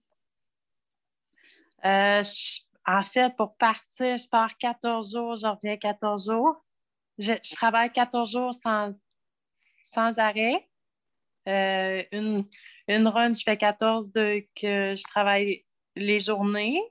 En 1.83 3.03
fait, 3.03 3.35
pour 3.35 3.55
partir, 3.57 4.17
je 4.17 4.27
pars 4.27 4.57
14 4.57 5.11
jours, 5.11 5.35
je 5.35 5.45
reviens 5.45 5.77
14 5.77 6.25
jours. 6.25 6.55
Je, 7.19 7.33
travaille 7.53 7.91
14 7.91 8.31
jours 8.31 8.53
sans, 8.63 8.93
sans 9.83 10.17
arrêt. 10.17 10.68
Euh, 11.49 12.03
une, 12.11 12.45
une 12.87 13.07
run, 13.07 13.33
je 13.33 13.43
fais 13.43 13.57
14 13.57 14.11
de, 14.11 14.45
que 14.55 14.95
je 14.95 15.03
travaille 15.03 15.65
les 15.95 16.19
journées. 16.19 16.81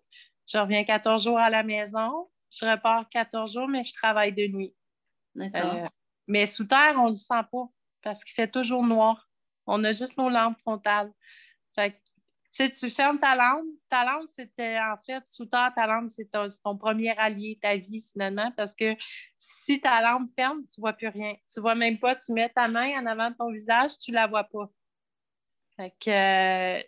Je 0.46 0.58
reviens 0.58 0.84
14 0.84 1.24
jours 1.24 1.38
à 1.38 1.50
la 1.50 1.62
maison. 1.62 2.28
Je 2.50 2.66
repars 2.66 3.08
14 3.08 3.52
jours, 3.52 3.68
mais 3.68 3.84
je 3.84 3.92
travaille 3.94 4.32
de 4.32 4.46
nuit. 4.46 4.74
D'accord. 5.34 5.74
Euh, 5.74 5.86
mais 6.26 6.46
sous 6.46 6.64
terre, 6.64 6.94
on 6.98 7.04
ne 7.04 7.10
le 7.10 7.14
sent 7.14 7.42
pas 7.52 7.68
parce 8.02 8.24
qu'il 8.24 8.34
fait 8.34 8.50
toujours 8.50 8.84
noir. 8.84 9.28
On 9.66 9.84
a 9.84 9.92
juste 9.92 10.16
nos 10.16 10.28
lampes 10.28 10.58
frontales. 10.60 11.12
Fait 11.74 12.00
tu 12.66 12.90
fermes 12.90 13.18
ta 13.20 13.34
lampe. 13.34 13.66
Ta 13.88 14.04
lampe, 14.04 14.28
c'était 14.36 14.78
en 14.78 14.96
fait, 15.04 15.26
sous 15.26 15.46
terre, 15.46 15.72
ta 15.74 15.86
lampe, 15.86 16.08
c'est 16.08 16.30
ton, 16.30 16.76
premier 16.76 17.16
allié, 17.16 17.58
ta 17.60 17.76
vie, 17.76 18.04
finalement, 18.12 18.52
parce 18.56 18.74
que 18.74 18.94
si 19.36 19.80
ta 19.80 20.02
lampe 20.02 20.28
ferme, 20.36 20.64
tu 20.66 20.80
ne 20.80 20.82
vois 20.82 20.92
plus 20.92 21.08
rien. 21.08 21.34
Tu 21.34 21.58
ne 21.58 21.62
vois 21.62 21.74
même 21.74 21.98
pas, 21.98 22.16
tu 22.16 22.32
mets 22.32 22.48
ta 22.48 22.68
main 22.68 23.00
en 23.00 23.06
avant 23.06 23.30
de 23.30 23.36
ton 23.36 23.50
visage, 23.50 23.98
tu 23.98 24.10
ne 24.10 24.16
la 24.16 24.26
vois 24.26 24.44
pas. 24.44 24.70
Fait 25.76 25.94
que 26.00 26.10
euh, 26.10 26.82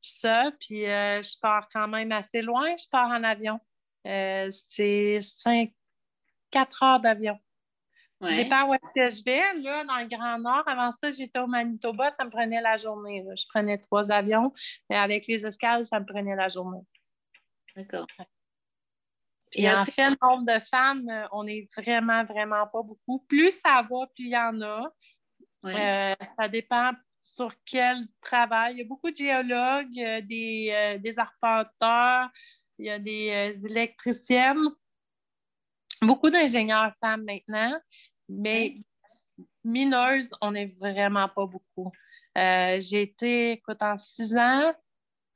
ça, 0.00 0.52
puis 0.60 0.86
euh, 0.86 1.22
je 1.22 1.36
pars 1.40 1.68
quand 1.72 1.88
même 1.88 2.12
assez 2.12 2.42
loin, 2.42 2.76
je 2.76 2.88
pars 2.90 3.10
en 3.10 3.24
avion. 3.24 3.60
Euh, 4.06 4.50
c'est 4.52 5.20
5, 5.20 5.72
4 6.50 6.82
heures 6.82 7.00
d'avion. 7.00 7.38
Ça 8.20 8.34
dépend 8.34 8.68
où 8.68 8.74
est-ce 8.74 8.92
que 8.92 9.16
je 9.16 9.22
vais. 9.24 9.60
Là, 9.60 9.84
dans 9.84 9.98
le 9.98 10.08
Grand 10.08 10.38
Nord, 10.38 10.66
avant 10.66 10.90
ça, 10.90 11.10
j'étais 11.10 11.38
au 11.38 11.46
Manitoba, 11.46 12.10
ça 12.10 12.24
me 12.24 12.30
prenait 12.30 12.60
la 12.60 12.76
journée. 12.76 13.24
Je 13.36 13.44
prenais 13.48 13.78
trois 13.78 14.10
avions, 14.10 14.52
mais 14.90 14.96
avec 14.96 15.26
les 15.28 15.46
escales, 15.46 15.84
ça 15.84 16.00
me 16.00 16.06
prenait 16.06 16.34
la 16.34 16.48
journée. 16.48 16.80
D'accord. 17.76 18.06
Et 19.52 19.70
en 19.70 19.84
fait, 19.84 20.10
le 20.10 20.16
nombre 20.20 20.44
de 20.44 20.60
femmes, 20.64 21.08
euh, 21.08 21.26
on 21.32 21.44
n'est 21.44 21.68
vraiment, 21.76 22.24
vraiment 22.24 22.66
pas 22.66 22.82
beaucoup. 22.82 23.24
Plus 23.28 23.52
ça 23.52 23.82
va, 23.88 24.06
plus 24.14 24.24
il 24.24 24.30
y 24.30 24.36
en 24.36 24.60
a. 24.60 24.92
Euh, 25.64 26.14
ça 26.36 26.48
dépend 26.48 26.92
sur 27.22 27.52
quel 27.64 28.06
travail. 28.20 28.74
Il 28.74 28.78
y 28.78 28.82
a 28.82 28.84
beaucoup 28.84 29.10
de 29.10 29.16
géologues, 29.16 30.26
des, 30.26 30.70
euh, 30.72 30.98
des 30.98 31.18
arpenteurs, 31.18 32.30
il 32.78 32.86
y 32.86 32.90
a 32.90 32.98
des 32.98 33.66
électriciennes 33.66 34.68
beaucoup 36.02 36.30
d'ingénieurs 36.30 36.92
femmes 37.00 37.24
maintenant. 37.24 37.78
Mais 38.28 38.76
mineuse, 39.64 40.28
on 40.40 40.52
n'est 40.52 40.74
vraiment 40.78 41.28
pas 41.28 41.46
beaucoup. 41.46 41.92
Euh, 42.36 42.80
j'ai 42.80 43.02
été, 43.02 43.52
écoute, 43.52 43.82
en 43.82 43.96
six 43.98 44.36
ans, 44.36 44.72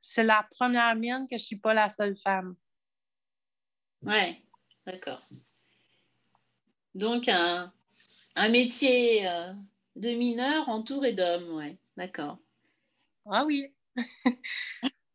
c'est 0.01 0.23
la 0.23 0.47
première 0.51 0.95
mine 0.95 1.27
que 1.29 1.37
je 1.37 1.43
ne 1.43 1.47
suis 1.47 1.55
pas 1.57 1.73
la 1.73 1.89
seule 1.89 2.17
femme. 2.23 2.55
Oui, 4.03 4.45
d'accord. 4.85 5.21
Donc, 6.93 7.27
un, 7.27 7.71
métier 8.49 9.27
euh, 9.27 9.53
de 9.95 10.09
mineur 10.09 10.69
entouré 10.69 11.13
d'hommes, 11.13 11.55
oui, 11.55 11.77
d'accord. 11.97 12.37
Ah 13.25 13.45
oui. 13.45 13.73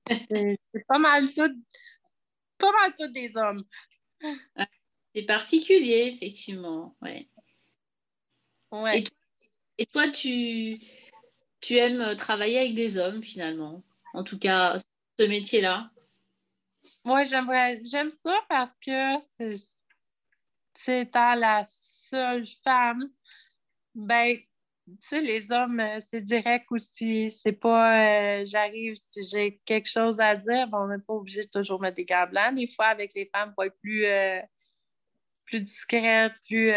c'est 0.08 0.86
pas 0.86 0.98
mal 0.98 1.32
tout, 1.32 1.64
pas 2.56 2.72
mal 2.72 2.94
tout 2.98 3.08
des 3.08 3.30
hommes. 3.36 3.64
C'est 5.18 5.24
particulier, 5.24 6.12
effectivement. 6.14 6.94
Ouais. 7.02 7.28
Et, 9.76 9.86
toi, 9.86 10.08
tu, 10.10 10.78
tu 11.60 11.74
aimes 11.74 12.14
travailler 12.14 12.60
avec 12.60 12.74
des 12.74 12.98
hommes 12.98 13.20
finalement, 13.20 13.82
en 14.14 14.22
tout 14.22 14.38
cas 14.38 14.78
ce 15.18 15.24
métier-là? 15.24 15.90
Oui, 17.04 17.26
j'aimerais, 17.26 17.80
j'aime 17.84 18.12
ça 18.12 18.38
parce 18.48 18.76
que 18.76 19.16
c'est 20.74 21.10
la 21.12 21.66
seule 21.68 22.46
femme, 22.62 23.10
ben, 23.96 24.38
tu 24.86 25.08
sais, 25.08 25.20
les 25.20 25.50
hommes, 25.50 25.80
euh, 25.80 25.98
c'est 26.00 26.20
direct 26.20 26.66
aussi. 26.70 27.32
C'est 27.32 27.52
pas, 27.52 28.40
euh, 28.40 28.44
j'arrive, 28.46 28.94
si 28.94 29.24
j'ai 29.24 29.60
quelque 29.64 29.88
chose 29.88 30.20
à 30.20 30.36
dire, 30.36 30.68
bon, 30.68 30.78
on 30.78 30.88
n'est 30.88 31.02
pas 31.02 31.14
obligé 31.14 31.44
de 31.44 31.50
toujours 31.50 31.80
mettre 31.80 31.96
des 31.96 32.04
gants 32.04 32.28
blancs. 32.30 32.54
Des 32.54 32.68
fois, 32.68 32.86
avec 32.86 33.12
les 33.14 33.26
femmes, 33.26 33.52
faut 33.56 33.64
être 33.64 33.78
plus, 33.80 34.04
euh, 34.04 34.40
plus 35.48 35.62
discrète, 35.62 36.32
plus, 36.46 36.72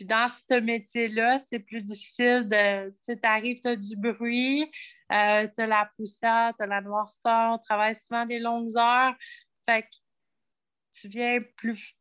puis 0.00 0.06
dans 0.06 0.28
ce 0.28 0.60
métier-là, 0.60 1.38
c'est 1.38 1.58
plus 1.58 1.82
difficile 1.82 2.48
de. 2.48 2.88
Tu 2.88 2.96
sais, 3.02 3.20
arrives, 3.22 3.60
tu 3.60 3.68
as 3.68 3.76
du 3.76 3.96
bruit, 3.96 4.62
euh, 5.12 5.46
tu 5.54 5.60
as 5.60 5.66
la 5.66 5.90
poussière, 5.94 6.54
tu 6.56 6.62
as 6.62 6.66
la 6.66 6.80
noirceur, 6.80 7.52
on 7.52 7.58
travaille 7.58 7.94
souvent 7.94 8.24
des 8.24 8.38
longues 8.38 8.74
heures. 8.78 9.14
Fait 9.68 9.82
que 9.82 9.88
tu 10.98 11.08
viens 11.08 11.40
plus, 11.54 11.94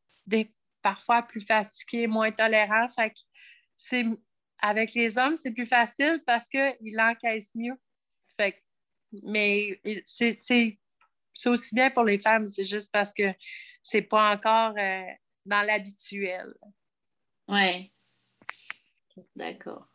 parfois 0.81 1.24
plus 1.24 1.41
fatigué, 1.41 2.08
moins 2.08 2.31
tolérant. 2.31 2.88
Fait 2.88 3.10
que 3.10 3.19
c'est, 3.75 4.05
avec 4.60 4.93
les 4.93 5.17
hommes, 5.17 5.36
c'est 5.36 5.51
plus 5.51 5.65
facile 5.65 6.24
parce 6.25 6.48
qu'ils 6.48 7.01
encaissent 7.01 7.51
mieux. 7.53 7.75
Fait 8.38 8.53
que, 8.53 8.58
mais 9.24 9.81
c'est, 10.05 10.38
c'est, 10.39 10.79
aussi 11.48 11.75
bien 11.75 11.89
pour 11.89 12.05
les 12.05 12.17
femmes, 12.17 12.48
c'est 12.48 12.63
juste 12.63 12.93
parce 12.93 13.12
que 13.12 13.34
c'est 13.84 14.03
pas 14.03 14.31
encore 14.34 14.74
euh, 14.77 15.03
dans 15.49 15.65
l'habituel. 15.65 16.53
Ouais. 17.47 17.91
D'accord. 19.35 19.87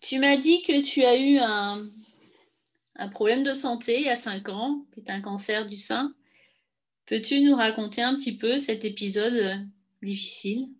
Tu 0.00 0.18
m'as 0.18 0.38
dit 0.38 0.62
que 0.62 0.82
tu 0.82 1.04
as 1.04 1.16
eu 1.16 1.38
un, 1.38 1.90
problème 3.12 3.44
de 3.44 3.52
santé 3.52 4.00
il 4.00 4.06
y 4.06 4.08
a 4.08 4.16
5 4.16 4.48
ans, 4.48 4.86
qui 4.92 5.00
est 5.00 5.10
un 5.10 5.20
cancer 5.20 5.66
du 5.66 5.76
sein. 5.76 6.14
Peux-tu 7.06 7.42
nous 7.42 7.54
raconter 7.54 8.02
un 8.02 8.14
petit 8.14 8.36
peu 8.36 8.58
cet 8.58 8.84
épisode 8.84 9.68
difficile? 10.02 10.70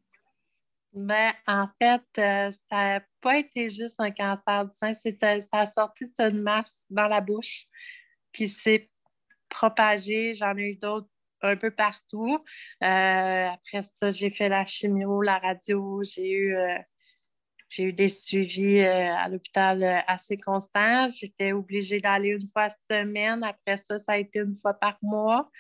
Ben, 0.93 1.33
en 1.47 1.69
fait, 1.81 2.03
euh, 2.19 2.51
ça 2.51 2.77
n'a 2.77 3.05
pas 3.21 3.39
été 3.39 3.69
juste 3.69 4.01
un 4.01 4.11
cancer 4.11 4.65
du 4.65 4.75
sein, 4.75 4.93
ça 4.95 5.39
a 5.53 5.67
sorti 5.67 6.05
une 6.19 6.43
masse 6.43 6.85
dans 6.89 7.07
la 7.07 7.21
bouche, 7.21 7.67
puis 8.33 8.49
c'est 8.49 8.91
propagé. 9.49 10.35
J'en 10.35 10.57
ai 10.57 10.71
eu 10.71 10.77
d'autres 10.77 11.09
un 11.43 11.57
peu 11.57 11.71
partout. 11.71 12.39
Euh, 12.83 13.47
après 13.49 13.83
ça, 13.83 14.11
j'ai 14.11 14.31
fait 14.31 14.49
la 14.49 14.65
chimio, 14.65 15.23
la 15.23 15.39
radio, 15.39 16.03
j'ai 16.05 16.31
eu, 16.31 16.57
euh, 16.57 16.79
eu 17.79 17.93
des 17.93 18.09
suivis 18.09 18.81
euh, 18.81 19.15
à 19.17 19.29
l'hôpital 19.29 19.83
assez 20.07 20.37
constants. 20.37 21.09
J'étais 21.09 21.53
obligée 21.53 22.01
d'aller 22.01 22.31
une 22.31 22.49
fois 22.53 22.69
semaine. 22.91 23.43
Après 23.45 23.77
ça, 23.77 23.99
ça 23.99 24.13
a 24.13 24.19
été 24.19 24.41
une 24.41 24.57
fois 24.57 24.75
par 24.75 24.99
mois. 25.03 25.51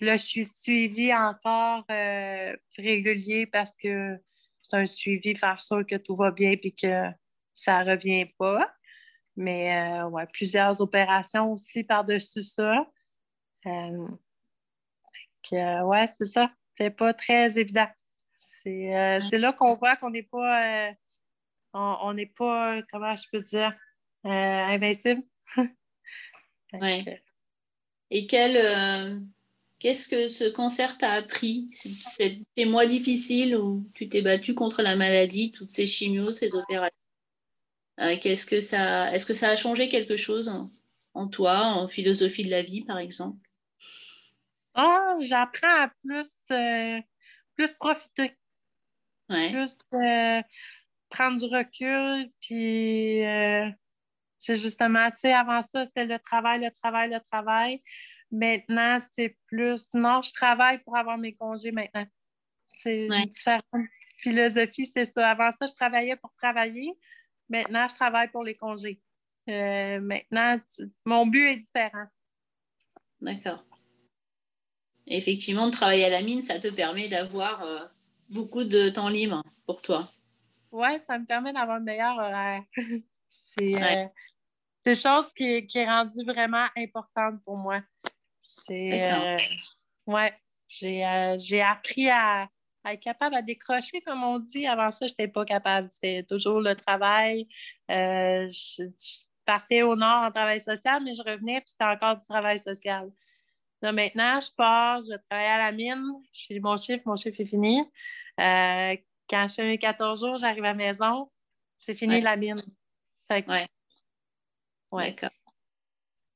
Là, 0.00 0.16
je 0.16 0.24
suis 0.24 0.44
suivie 0.44 1.14
encore 1.14 1.84
régulier 2.76 3.46
parce 3.46 3.72
que 3.82 4.18
c'est 4.60 4.76
un 4.76 4.86
suivi, 4.86 5.36
faire 5.36 5.62
sûr 5.62 5.86
que 5.86 5.96
tout 5.96 6.16
va 6.16 6.30
bien 6.30 6.56
et 6.60 6.72
que 6.72 7.10
ça 7.52 7.84
ne 7.84 7.90
revient 7.90 8.26
pas. 8.38 8.68
Mais 9.36 10.02
ouais, 10.10 10.26
plusieurs 10.32 10.80
opérations 10.80 11.52
aussi 11.52 11.84
par-dessus 11.84 12.42
ça. 12.42 12.86
Euh, 15.52 15.82
ouais, 15.82 16.06
c'est 16.06 16.24
ça. 16.24 16.50
C'est 16.78 16.90
pas 16.90 17.14
très 17.14 17.58
évident. 17.58 17.86
C'est 18.38 18.94
euh, 18.94 19.18
là 19.32 19.52
qu'on 19.52 19.74
voit 19.76 19.96
qu'on 19.96 20.10
n'est 20.10 20.22
pas, 20.22 20.88
euh, 20.88 20.92
on 21.72 22.12
n'est 22.14 22.26
pas, 22.26 22.82
comment 22.90 23.14
je 23.14 23.24
peux 23.30 23.38
dire, 23.38 23.72
invincible. 24.24 25.22
oui. 26.72 27.04
Et 28.10 28.26
quel, 28.26 29.22
qu'est-ce 29.78 30.08
que 30.08 30.28
ce 30.28 30.48
cancer 30.50 30.98
t'a 30.98 31.12
appris? 31.12 31.68
Ces 31.72 32.64
mois 32.66 32.86
difficiles 32.86 33.56
où 33.56 33.88
tu 33.94 34.08
t'es 34.08 34.22
battu 34.22 34.54
contre 34.54 34.82
la 34.82 34.96
maladie, 34.96 35.52
toutes 35.52 35.70
ces 35.70 35.86
chimios, 35.86 36.32
ces 36.32 36.54
opérations? 36.54 36.96
Qu'est-ce 37.96 38.46
que 38.46 38.60
ça, 38.60 39.12
est-ce 39.12 39.26
que 39.26 39.34
ça 39.34 39.50
a 39.50 39.56
changé 39.56 39.88
quelque 39.88 40.16
chose 40.16 40.52
en, 41.14 41.28
toi, 41.28 41.64
en 41.66 41.88
philosophie 41.88 42.44
de 42.44 42.50
la 42.50 42.62
vie, 42.62 42.82
par 42.82 42.98
exemple? 42.98 43.43
Ah, 44.74 45.14
j'apprends 45.20 45.82
à 45.82 45.90
plus, 46.02 46.46
plus 47.56 47.72
profiter. 47.72 48.36
Plus 49.28 49.78
prendre 51.10 51.38
du 51.38 51.44
recul, 51.46 52.30
puis 52.40 53.20
c'est 54.38 54.56
justement, 54.56 55.10
tu 55.10 55.18
sais, 55.18 55.32
avant 55.32 55.62
ça, 55.62 55.84
c'était 55.84 56.04
le 56.04 56.18
travail, 56.18 56.60
le 56.62 56.70
travail, 56.70 57.10
le 57.10 57.20
travail. 57.20 57.82
Maintenant, 58.30 58.98
c'est 59.12 59.36
plus, 59.46 59.88
non, 59.94 60.20
je 60.22 60.32
travaille 60.32 60.82
pour 60.82 60.96
avoir 60.96 61.16
mes 61.16 61.34
congés 61.34 61.70
maintenant. 61.72 62.04
C'est 62.64 63.06
une 63.06 63.24
différente 63.26 63.62
philosophie, 64.18 64.86
c'est 64.86 65.04
ça. 65.04 65.30
Avant 65.30 65.50
ça, 65.50 65.66
je 65.66 65.72
travaillais 65.72 66.16
pour 66.16 66.34
travailler. 66.36 66.92
Maintenant, 67.48 67.86
je 67.88 67.94
travaille 67.94 68.28
pour 68.28 68.42
les 68.42 68.56
congés. 68.56 69.00
Euh, 69.48 70.00
maintenant, 70.00 70.58
mon 71.04 71.26
but 71.26 71.46
est 71.46 71.56
différent. 71.58 72.06
D'accord. 73.20 73.64
Effectivement, 75.06 75.66
de 75.66 75.72
travailler 75.72 76.06
à 76.06 76.10
la 76.10 76.22
mine, 76.22 76.40
ça 76.40 76.58
te 76.58 76.68
permet 76.68 77.08
d'avoir 77.08 77.62
euh, 77.62 77.80
beaucoup 78.30 78.64
de 78.64 78.88
temps 78.88 79.08
libre 79.08 79.42
pour 79.66 79.82
toi. 79.82 80.08
Oui, 80.72 80.98
ça 81.06 81.18
me 81.18 81.26
permet 81.26 81.52
d'avoir 81.52 81.78
une 81.78 81.84
meilleur 81.84 82.16
horaire. 82.16 82.62
c'est 83.30 83.82
euh, 83.82 84.06
une 84.86 84.94
chose 84.94 85.26
qui, 85.36 85.66
qui, 85.66 85.78
est 85.78 85.86
rendue 85.86 86.24
vraiment 86.24 86.66
importante 86.76 87.42
pour 87.44 87.58
moi. 87.58 87.82
C'est. 88.42 89.12
Euh, 89.12 89.36
ouais, 90.06 90.34
j'ai 90.68 91.60
appris 91.60 92.08
à, 92.08 92.48
être 92.86 93.00
capable 93.00 93.34
à 93.34 93.42
décrocher, 93.42 94.00
comme 94.00 94.22
on 94.22 94.38
dit. 94.38 94.66
Avant 94.66 94.90
ça, 94.90 95.06
je 95.06 95.12
n'étais 95.12 95.28
pas 95.28 95.44
capable. 95.44 95.88
C'était 95.90 96.22
toujours 96.22 96.60
le 96.60 96.74
travail. 96.74 97.46
je, 97.88 98.88
partais 99.44 99.82
au 99.82 99.94
nord 99.94 100.24
en 100.24 100.30
travail 100.30 100.60
social, 100.60 101.02
mais 101.04 101.14
je 101.14 101.22
revenais, 101.22 101.60
puis 101.60 101.70
c'était 101.70 101.84
encore 101.84 102.16
du 102.16 102.24
travail 102.26 102.58
social. 102.58 103.10
Là, 103.84 103.92
maintenant, 103.92 104.40
je 104.40 104.48
pars, 104.56 105.02
je 105.02 105.14
travaille 105.28 105.46
à 105.46 105.58
la 105.58 105.70
mine, 105.70 106.02
je 106.32 106.46
fais 106.46 106.58
mon 106.58 106.78
chiffre, 106.78 107.02
mon 107.04 107.16
chiffre 107.16 107.38
est 107.38 107.44
fini. 107.44 107.80
Euh, 108.40 108.96
quand 109.28 109.46
je 109.46 109.54
fais 109.56 109.66
mes 109.66 109.76
14 109.76 110.20
jours, 110.20 110.38
j'arrive 110.38 110.64
à 110.64 110.68
la 110.68 110.74
maison, 110.74 111.30
c'est 111.76 111.94
fini 111.94 112.22
la 112.22 112.34
mine. 112.34 112.62
Fait 113.28 113.46
ouais. 113.46 113.68
D'accord. 114.90 115.36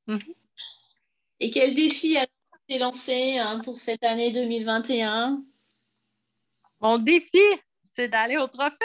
Mhm. 0.09 0.35
Et 1.41 1.51
quel 1.51 1.75
défi 1.75 2.19
as-tu 2.19 2.79
lancé 2.79 3.39
hein, 3.39 3.59
pour 3.65 3.81
cette 3.81 4.05
année 4.05 4.31
2021? 4.31 5.43
Mon 6.81 6.99
défi, 6.99 7.41
c'est 7.83 8.09
d'aller 8.09 8.37
au 8.37 8.47
trophée. 8.47 8.77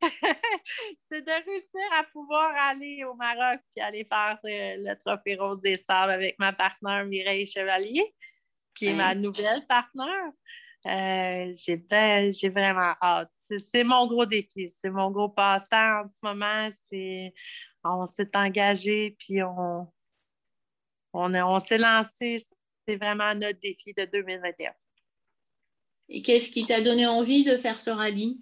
c'est 1.08 1.22
de 1.22 1.44
réussir 1.46 1.80
à 1.98 2.04
pouvoir 2.04 2.52
aller 2.56 3.04
au 3.04 3.14
Maroc 3.14 3.60
et 3.76 3.80
aller 3.80 4.04
faire 4.04 4.38
euh, 4.44 4.76
le 4.78 4.94
Trophée 4.98 5.36
Rose 5.36 5.60
des 5.60 5.76
Sables 5.76 6.12
avec 6.12 6.38
ma 6.38 6.52
partenaire 6.52 7.04
Mireille 7.04 7.46
Chevalier, 7.46 8.14
qui 8.74 8.86
est 8.86 8.94
ma 8.94 9.14
nouvelle 9.14 9.66
partenaire. 9.66 10.32
Euh, 10.86 11.52
j'ai 11.54 12.48
vraiment 12.48 12.94
hâte. 13.02 13.30
C'est 13.38 13.84
mon 13.84 14.06
gros 14.06 14.26
défi, 14.26 14.68
c'est 14.68 14.90
mon 14.90 15.10
gros 15.10 15.28
passe-temps 15.28 16.02
en 16.02 16.08
ce 16.08 16.18
moment. 16.22 16.68
On 17.84 18.06
s'est 18.06 18.30
engagé, 18.34 19.16
puis 19.18 19.42
on, 19.42 19.90
on, 21.12 21.34
on 21.34 21.58
s'est 21.58 21.78
lancé. 21.78 22.44
C'est 22.86 22.96
vraiment 22.96 23.34
notre 23.34 23.58
défi 23.60 23.94
de 23.94 24.04
2021. 24.04 24.72
Et 26.08 26.22
qu'est-ce 26.22 26.50
qui 26.50 26.66
t'a 26.66 26.80
donné 26.80 27.06
envie 27.06 27.44
de 27.44 27.56
faire 27.56 27.80
ce 27.80 27.90
rallye? 27.90 28.40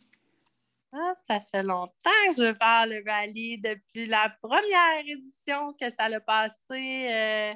Ah, 0.97 1.13
ça 1.27 1.41
fait 1.41 1.65
longtemps 1.65 1.91
que 2.29 2.35
je 2.37 2.55
faire 2.55 2.87
le 2.87 3.03
rallye 3.05 3.59
depuis 3.59 4.07
la 4.07 4.33
première 4.41 5.01
édition 5.05 5.73
que 5.81 5.91
ça 5.91 6.05
a 6.05 6.21
passé. 6.21 6.55
Euh, 6.71 7.53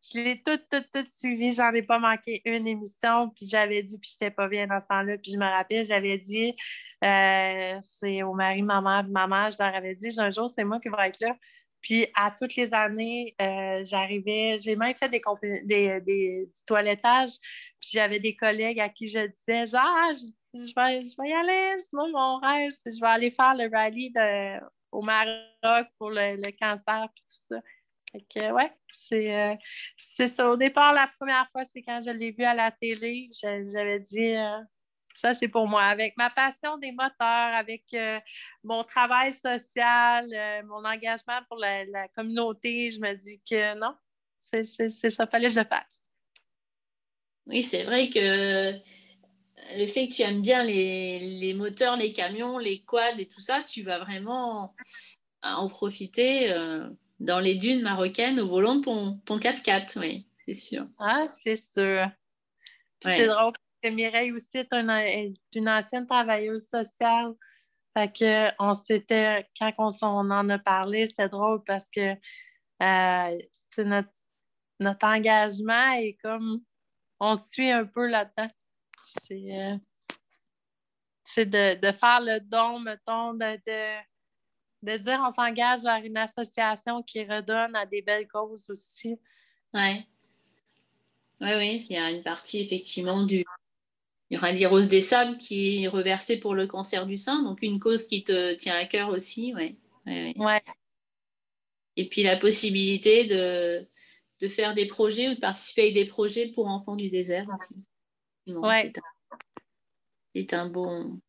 je 0.00 0.18
l'ai 0.18 0.42
toute, 0.44 0.68
toute, 0.70 0.88
toute 0.92 1.10
suivi. 1.10 1.50
J'en 1.52 1.72
ai 1.72 1.82
pas 1.82 1.98
manqué 1.98 2.40
une 2.44 2.68
émission. 2.68 3.30
Puis 3.30 3.48
j'avais 3.48 3.82
dit, 3.82 3.98
puis 3.98 4.10
j'étais 4.12 4.30
pas 4.30 4.46
bien 4.46 4.68
dans 4.68 4.78
ce 4.80 4.86
temps-là. 4.86 5.18
Puis 5.18 5.32
je 5.32 5.38
me 5.38 5.44
rappelle, 5.44 5.84
j'avais 5.84 6.18
dit, 6.18 6.54
euh, 7.02 7.78
c'est 7.82 8.22
au 8.22 8.34
mari, 8.34 8.62
maman, 8.62 9.02
maman, 9.08 9.50
je 9.50 9.56
leur 9.58 9.74
avais 9.74 9.96
dit, 9.96 10.14
un 10.18 10.30
jour, 10.30 10.48
c'est 10.48 10.62
moi 10.62 10.78
qui 10.78 10.88
vais 10.88 11.08
être 11.08 11.20
là. 11.20 11.34
Puis 11.80 12.06
à 12.14 12.32
toutes 12.36 12.56
les 12.56 12.74
années, 12.74 13.34
euh, 13.40 13.82
j'arrivais, 13.84 14.56
j'ai 14.58 14.76
même 14.76 14.94
fait 14.94 15.08
des, 15.08 15.22
des, 15.64 16.00
du 16.46 16.64
toilettage. 16.66 17.30
Puis 17.80 17.90
j'avais 17.92 18.18
des 18.20 18.34
collègues 18.34 18.80
à 18.80 18.88
qui 18.88 19.06
je 19.06 19.26
disais, 19.26 19.66
genre, 19.66 19.82
ah, 19.84 20.12
je 20.12 20.58
vais, 20.58 21.04
je 21.06 21.14
vais 21.20 21.28
y 21.28 21.32
aller, 21.32 21.76
moi, 21.92 22.08
mon 22.12 22.36
rêve, 22.38 22.72
c'est 22.82 22.92
je 22.92 23.00
vais 23.00 23.06
aller 23.06 23.30
faire 23.30 23.54
le 23.54 23.68
rallye 23.70 24.12
au 24.90 25.02
Maroc 25.02 25.88
pour 25.98 26.10
le, 26.10 26.50
cancer 26.58 27.04
et 27.04 27.08
tout 27.08 27.24
ça. 27.28 27.60
Fait 28.10 28.24
que, 28.34 28.52
ouais, 28.52 28.72
euh, 29.12 29.56
c'est 29.98 30.26
ça. 30.26 30.50
Au 30.50 30.56
départ, 30.56 30.94
la 30.94 31.10
première 31.18 31.48
fois, 31.52 31.64
c'est 31.66 31.82
quand 31.82 32.00
je 32.04 32.10
l'ai 32.10 32.32
vu 32.32 32.42
à 32.44 32.54
la 32.54 32.70
télé, 32.70 33.28
j'avais 33.40 34.00
dit, 34.00 34.34
euh, 34.34 34.60
ça, 35.18 35.34
c'est 35.34 35.48
pour 35.48 35.66
moi. 35.66 35.82
Avec 35.82 36.16
ma 36.16 36.30
passion 36.30 36.78
des 36.78 36.92
moteurs, 36.92 37.12
avec 37.54 37.84
euh, 37.94 38.20
mon 38.62 38.84
travail 38.84 39.32
social, 39.32 40.28
mon 40.66 40.84
engagement 40.84 41.40
pour 41.48 41.58
la, 41.58 41.84
la, 41.86 42.08
communauté, 42.08 42.90
je 42.90 43.00
me 43.00 43.14
dis 43.14 43.40
que 43.48 43.76
non, 43.78 43.94
c'est 44.38 44.64
ça, 44.64 45.26
fallait 45.26 45.48
que 45.48 45.54
je 45.54 45.60
le 45.60 45.66
fasse. 45.66 46.02
Oui, 47.46 47.62
c'est 47.62 47.84
vrai 47.84 48.10
que 48.10 48.72
le 49.76 49.86
fait 49.86 50.08
que 50.08 50.14
tu 50.14 50.22
aimes 50.22 50.42
bien 50.42 50.62
les, 50.62 51.54
moteurs, 51.54 51.96
les 51.96 52.12
camions, 52.12 52.58
les 52.58 52.82
quads 52.82 53.18
et 53.18 53.26
tout 53.26 53.40
ça, 53.40 53.62
tu 53.62 53.82
vas 53.82 53.98
vraiment 53.98 54.74
en 55.42 55.68
profiter 55.68 56.52
euh, 56.52 56.88
dans 57.20 57.40
les 57.40 57.56
dunes 57.56 57.82
marocaines 57.82 58.38
au 58.38 58.48
volant 58.48 58.76
de 58.76 58.82
ton, 58.82 59.18
ton 59.24 59.38
4x4, 59.38 59.98
oui, 59.98 60.28
c'est 60.46 60.54
sûr. 60.54 60.86
Ah, 60.98 61.26
c'est 61.42 61.56
sûr. 61.56 62.08
C'est 63.00 63.26
drôle 63.26 63.52
Mireille 63.84 64.32
aussi 64.32 64.50
est 64.54 64.72
une, 64.72 65.68
ancienne 65.68 66.06
travailleuse 66.06 66.66
sociale. 66.66 67.34
Fait 67.94 68.12
que 68.12 68.50
on 68.58 68.74
s'était, 68.74 69.48
quand 69.58 69.72
on, 70.02 70.30
en 70.30 70.48
a 70.48 70.58
parlé, 70.58 71.06
c'était 71.06 71.28
drôle 71.28 71.62
parce 71.64 71.88
que 71.88 72.14
euh, 72.82 73.38
notre, 73.78 75.06
engagement 75.06 75.92
est 75.92 76.16
comme 76.22 76.62
on 77.20 77.34
suit 77.34 77.70
un 77.70 77.84
peu 77.84 78.06
là-dedans. 78.06 78.48
C'est 79.04 79.78
euh, 81.36 81.74
de, 81.76 81.92
faire 81.92 82.20
le 82.20 82.40
don, 82.40 82.80
mettons, 82.80 83.34
de, 83.34 83.56
de, 84.82 84.96
dire 84.98 85.20
on 85.26 85.30
s'engage 85.30 85.82
vers 85.82 86.04
une 86.04 86.16
association 86.16 87.02
qui 87.02 87.24
redonne 87.24 87.74
à 87.74 87.86
des 87.86 88.02
belles 88.02 88.28
causes 88.28 88.68
aussi. 88.68 89.18
Oui. 89.74 90.06
Oui, 91.40 91.50
oui, 91.56 91.86
il 91.88 91.94
y 91.94 91.98
a 91.98 92.10
une 92.10 92.22
partie 92.22 92.60
effectivement 92.62 93.24
du. 93.24 93.44
Il 94.30 94.34
y 94.34 94.36
aura 94.36 94.52
l'Irose 94.52 94.88
des 94.88 95.00
Sables 95.00 95.38
qui 95.38 95.84
est 95.84 95.88
reversée 95.88 96.38
pour 96.38 96.54
le 96.54 96.66
cancer 96.66 97.06
du 97.06 97.16
sein, 97.16 97.42
donc 97.42 97.60
une 97.62 97.80
cause 97.80 98.06
qui 98.06 98.24
te 98.24 98.54
tient 98.54 98.76
à 98.76 98.84
cœur 98.84 99.08
aussi. 99.08 99.54
Ouais. 99.54 99.76
ouais. 100.06 100.62
Et 101.96 102.08
puis 102.08 102.22
la 102.22 102.36
possibilité 102.36 103.24
de, 103.24 103.86
de 104.40 104.48
faire 104.48 104.74
des 104.74 104.86
projets 104.86 105.30
ou 105.30 105.34
de 105.34 105.40
participer 105.40 105.88
à 105.88 105.92
des 105.92 106.04
projets 106.04 106.48
pour 106.48 106.68
enfants 106.68 106.96
du 106.96 107.10
désert 107.10 107.46
aussi. 107.54 107.76
C'est 110.34 110.54
un, 110.54 110.68
bon 110.68 111.20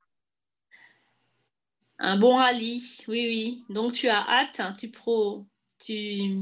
un 1.98 2.18
bon 2.18 2.36
rallye, 2.36 2.82
oui, 3.08 3.26
oui. 3.28 3.64
Donc 3.70 3.94
tu 3.94 4.08
as 4.10 4.28
hâte, 4.28 4.60
hein, 4.60 4.76
tu 4.78 4.92
pro, 4.92 5.48
tu 5.80 6.36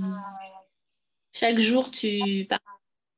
chaque 1.31 1.59
jour 1.59 1.89
tu 1.91 2.45
pars 2.49 2.59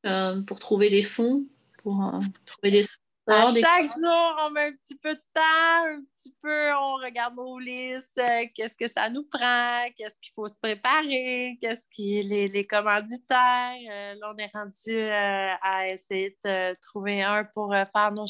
euh, 0.06 0.42
pour 0.44 0.60
trouver 0.60 0.90
des 0.90 1.04
fonds, 1.04 1.46
pour 1.84 2.04
euh, 2.04 2.20
trouver 2.46 2.72
des 2.72 2.84
à 3.30 3.46
chaque 3.48 3.84
jour, 3.84 4.36
on 4.46 4.50
met 4.52 4.68
un 4.68 4.72
petit 4.72 4.96
peu 4.96 5.14
de 5.14 5.22
temps, 5.34 5.86
un 5.86 6.02
petit 6.02 6.34
peu, 6.42 6.74
on 6.74 6.96
regarde 6.96 7.36
nos 7.36 7.60
listes, 7.60 8.18
euh, 8.18 8.46
qu'est-ce 8.54 8.76
que 8.78 8.88
ça 8.88 9.10
nous 9.10 9.24
prend, 9.24 9.86
qu'est-ce 9.96 10.20
qu'il 10.20 10.34
faut 10.34 10.48
se 10.48 10.56
préparer, 10.62 11.58
qu'est-ce 11.62 11.88
qui 11.88 12.22
les, 12.24 12.48
les 12.48 12.68
commanditaires. 12.68 13.76
Euh, 13.92 14.16
là, 14.16 14.34
on 14.34 14.38
est 14.38 14.52
rendu 14.54 14.96
euh, 14.96 15.54
à 15.62 15.88
essayer 15.90 16.38
de 16.44 16.76
trouver 16.82 17.24
un 17.24 17.44
pour 17.44 17.74
faire 17.74 18.12
nos. 18.12 18.26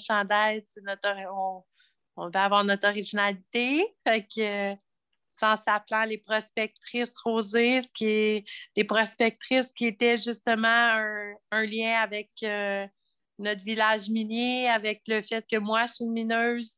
Notre, 0.83 1.09
on, 1.33 1.63
on 2.17 2.29
va 2.29 2.43
avoir 2.43 2.63
notre 2.63 2.87
originalité. 2.87 3.85
Fait 4.05 4.23
que 4.23 4.73
en 5.41 5.55
s'appelant 5.55 6.03
les 6.03 6.17
prospectrices 6.17 7.13
rosées, 7.23 7.81
ce 7.81 7.91
qui 7.93 8.05
est 8.05 8.45
des 8.75 8.83
prospectrices 8.83 9.71
qui 9.71 9.85
étaient 9.85 10.17
justement 10.17 10.67
un, 10.67 11.33
un 11.51 11.63
lien 11.63 11.97
avec 12.01 12.29
notre 13.39 13.63
village 13.63 14.09
minier, 14.09 14.69
avec 14.69 15.01
le 15.07 15.21
fait 15.21 15.45
que 15.49 15.57
moi, 15.57 15.85
je 15.87 15.93
suis 15.95 16.05
une 16.05 16.11
mineuse 16.11 16.73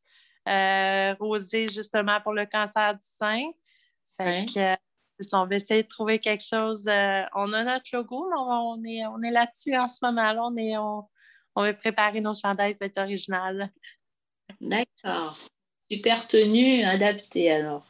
euh, 0.48 1.14
rosée 1.20 1.68
justement 1.68 2.20
pour 2.22 2.34
le 2.34 2.46
cancer 2.46 2.94
du 2.96 3.04
sein. 3.04 3.44
Fait 4.18 4.46
que, 4.54 4.60
euh, 4.60 4.76
on 5.34 5.46
va 5.46 5.56
essayer 5.56 5.84
de 5.84 5.88
trouver 5.88 6.20
quelque 6.20 6.44
chose. 6.44 6.88
Euh, 6.88 7.24
on 7.36 7.52
a 7.54 7.64
notre 7.64 7.86
logo, 7.94 8.30
on 8.36 8.84
est, 8.84 9.06
on 9.06 9.22
est 9.22 9.32
là-dessus 9.32 9.76
en 9.78 9.88
ce 9.88 10.04
moment-là. 10.04 10.42
On, 10.44 10.56
est, 10.58 10.78
on, 10.78 11.04
on 11.56 11.62
va 11.62 11.74
préparer 11.74 12.22
nos 12.22 12.34
chandails 12.34 12.76
pour 12.76 12.86
être 12.86 12.98
originales. 13.00 13.72
D'accord. 14.60 15.38
Super 15.92 16.28
tenue, 16.28 16.84
adaptée 16.84 17.52
alors. 17.52 17.86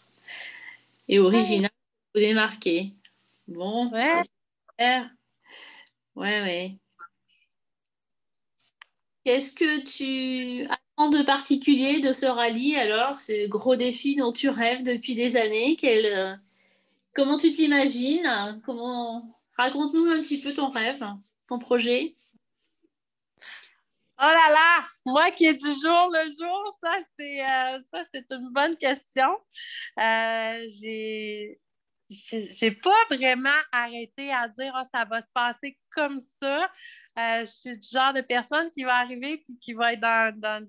et 1.07 1.19
original 1.19 1.71
vous 2.13 2.21
démarquer. 2.21 2.91
Bon, 3.47 3.89
Ouais. 3.91 4.21
super. 4.69 5.09
Ouais, 6.15 6.41
ouais. 6.41 6.77
Qu'est-ce 9.23 9.53
que 9.53 9.83
tu 9.83 10.65
attends 10.65 11.09
de 11.09 11.23
particulier 11.23 11.99
de 11.99 12.11
ce 12.11 12.25
rallye 12.25 12.75
alors, 12.75 13.19
ce 13.19 13.47
gros 13.47 13.75
défi 13.75 14.15
dont 14.15 14.31
tu 14.31 14.49
rêves 14.49 14.83
depuis 14.83 15.13
des 15.15 15.37
années? 15.37 15.77
Euh, 15.83 16.35
comment 17.13 17.37
tu 17.37 17.51
t'imagines? 17.51 18.61
Comment... 18.65 19.23
Raconte-nous 19.57 20.07
un 20.07 20.21
petit 20.21 20.41
peu 20.41 20.53
ton 20.53 20.69
rêve, 20.69 21.03
ton 21.47 21.59
projet. 21.59 22.15
Oh 24.23 24.23
là 24.23 24.49
là! 24.49 24.85
Moi 25.05 25.31
qui 25.31 25.45
ai 25.45 25.53
du 25.53 25.65
jour 25.65 26.09
le 26.13 26.29
jour, 26.29 26.77
ça 26.81 26.95
c'est 27.17 27.41
euh, 27.41 27.79
ça 27.91 28.01
c'est 28.11 28.25
une 28.29 28.49
bonne 28.51 28.75
question. 28.75 29.35
Euh, 29.99 30.67
j'ai 30.69 31.59
j'ai 32.09 32.71
pas 32.71 33.05
vraiment 33.09 33.49
arrêté 33.71 34.31
à 34.31 34.47
dire 34.47 34.73
oh, 34.77 34.87
ça 34.93 35.05
va 35.05 35.21
se 35.21 35.27
passer 35.33 35.77
comme 35.95 36.21
ça. 36.39 36.71
Euh, 37.17 37.41
je 37.41 37.45
suis 37.51 37.77
du 37.77 37.87
genre 37.89 38.13
de 38.13 38.21
personne 38.21 38.71
qui 38.71 38.83
va 38.83 38.95
arriver 38.95 39.37
puis 39.39 39.57
qui 39.59 39.73
va 39.73 39.93
être 39.93 39.99
dans, 39.99 40.33
dans 40.39 40.67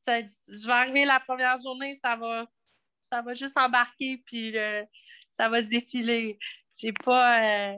ça- 0.00 0.20
je 0.22 0.66
vais 0.66 0.72
arriver 0.72 1.04
la 1.04 1.20
première 1.20 1.58
journée, 1.60 1.94
ça 1.94 2.16
va 2.16 2.46
ça 3.00 3.22
va 3.22 3.34
juste 3.34 3.56
embarquer 3.56 4.22
puis 4.26 4.54
ça 5.32 5.48
va 5.48 5.62
se 5.62 5.66
défiler. 5.66 6.38
J'ai 6.76 6.92
pas 6.92 7.72
euh, 7.72 7.76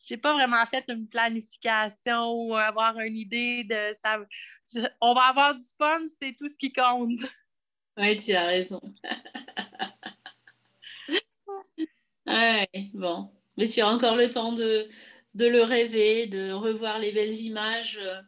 j'ai 0.00 0.16
pas 0.16 0.34
vraiment 0.34 0.64
fait 0.66 0.84
une 0.88 1.08
planification 1.08 2.32
ou 2.32 2.54
avoir 2.54 2.98
une 3.00 3.16
idée 3.16 3.64
de 3.64 3.92
ça. 4.02 4.18
on 5.00 5.14
va 5.14 5.22
avoir 5.26 5.54
du 5.54 5.68
fun, 5.78 6.00
c'est 6.20 6.34
tout 6.36 6.48
ce 6.48 6.56
qui 6.58 6.72
compte. 6.72 7.20
Oui, 7.98 8.14
tu 8.18 8.32
as 8.32 8.44
raison. 8.44 8.78
Ouais, 12.26 12.68
bon. 12.92 13.30
Mais 13.56 13.68
tu 13.68 13.80
as 13.80 13.88
encore 13.88 14.16
le 14.16 14.28
temps 14.28 14.52
de, 14.52 14.86
de 15.36 15.46
le 15.46 15.62
rêver, 15.62 16.26
de 16.26 16.52
revoir 16.52 16.98
les 16.98 17.12
belles 17.12 17.34
images 17.34 17.98
euh, 18.02 18.20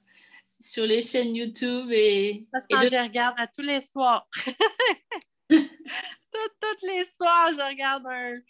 sur 0.60 0.86
les 0.86 1.02
chaînes 1.02 1.34
YouTube 1.34 1.90
et, 1.90 2.46
et 2.68 2.76
de... 2.76 2.86
je 2.88 3.02
regarde 3.02 3.34
à 3.38 3.46
tous 3.46 3.62
les 3.62 3.80
soirs. 3.80 4.28
Tous 5.50 6.86
les 6.86 7.04
soirs, 7.04 7.50
je 7.52 7.60
regarde 7.66 8.04
un- 8.06 8.40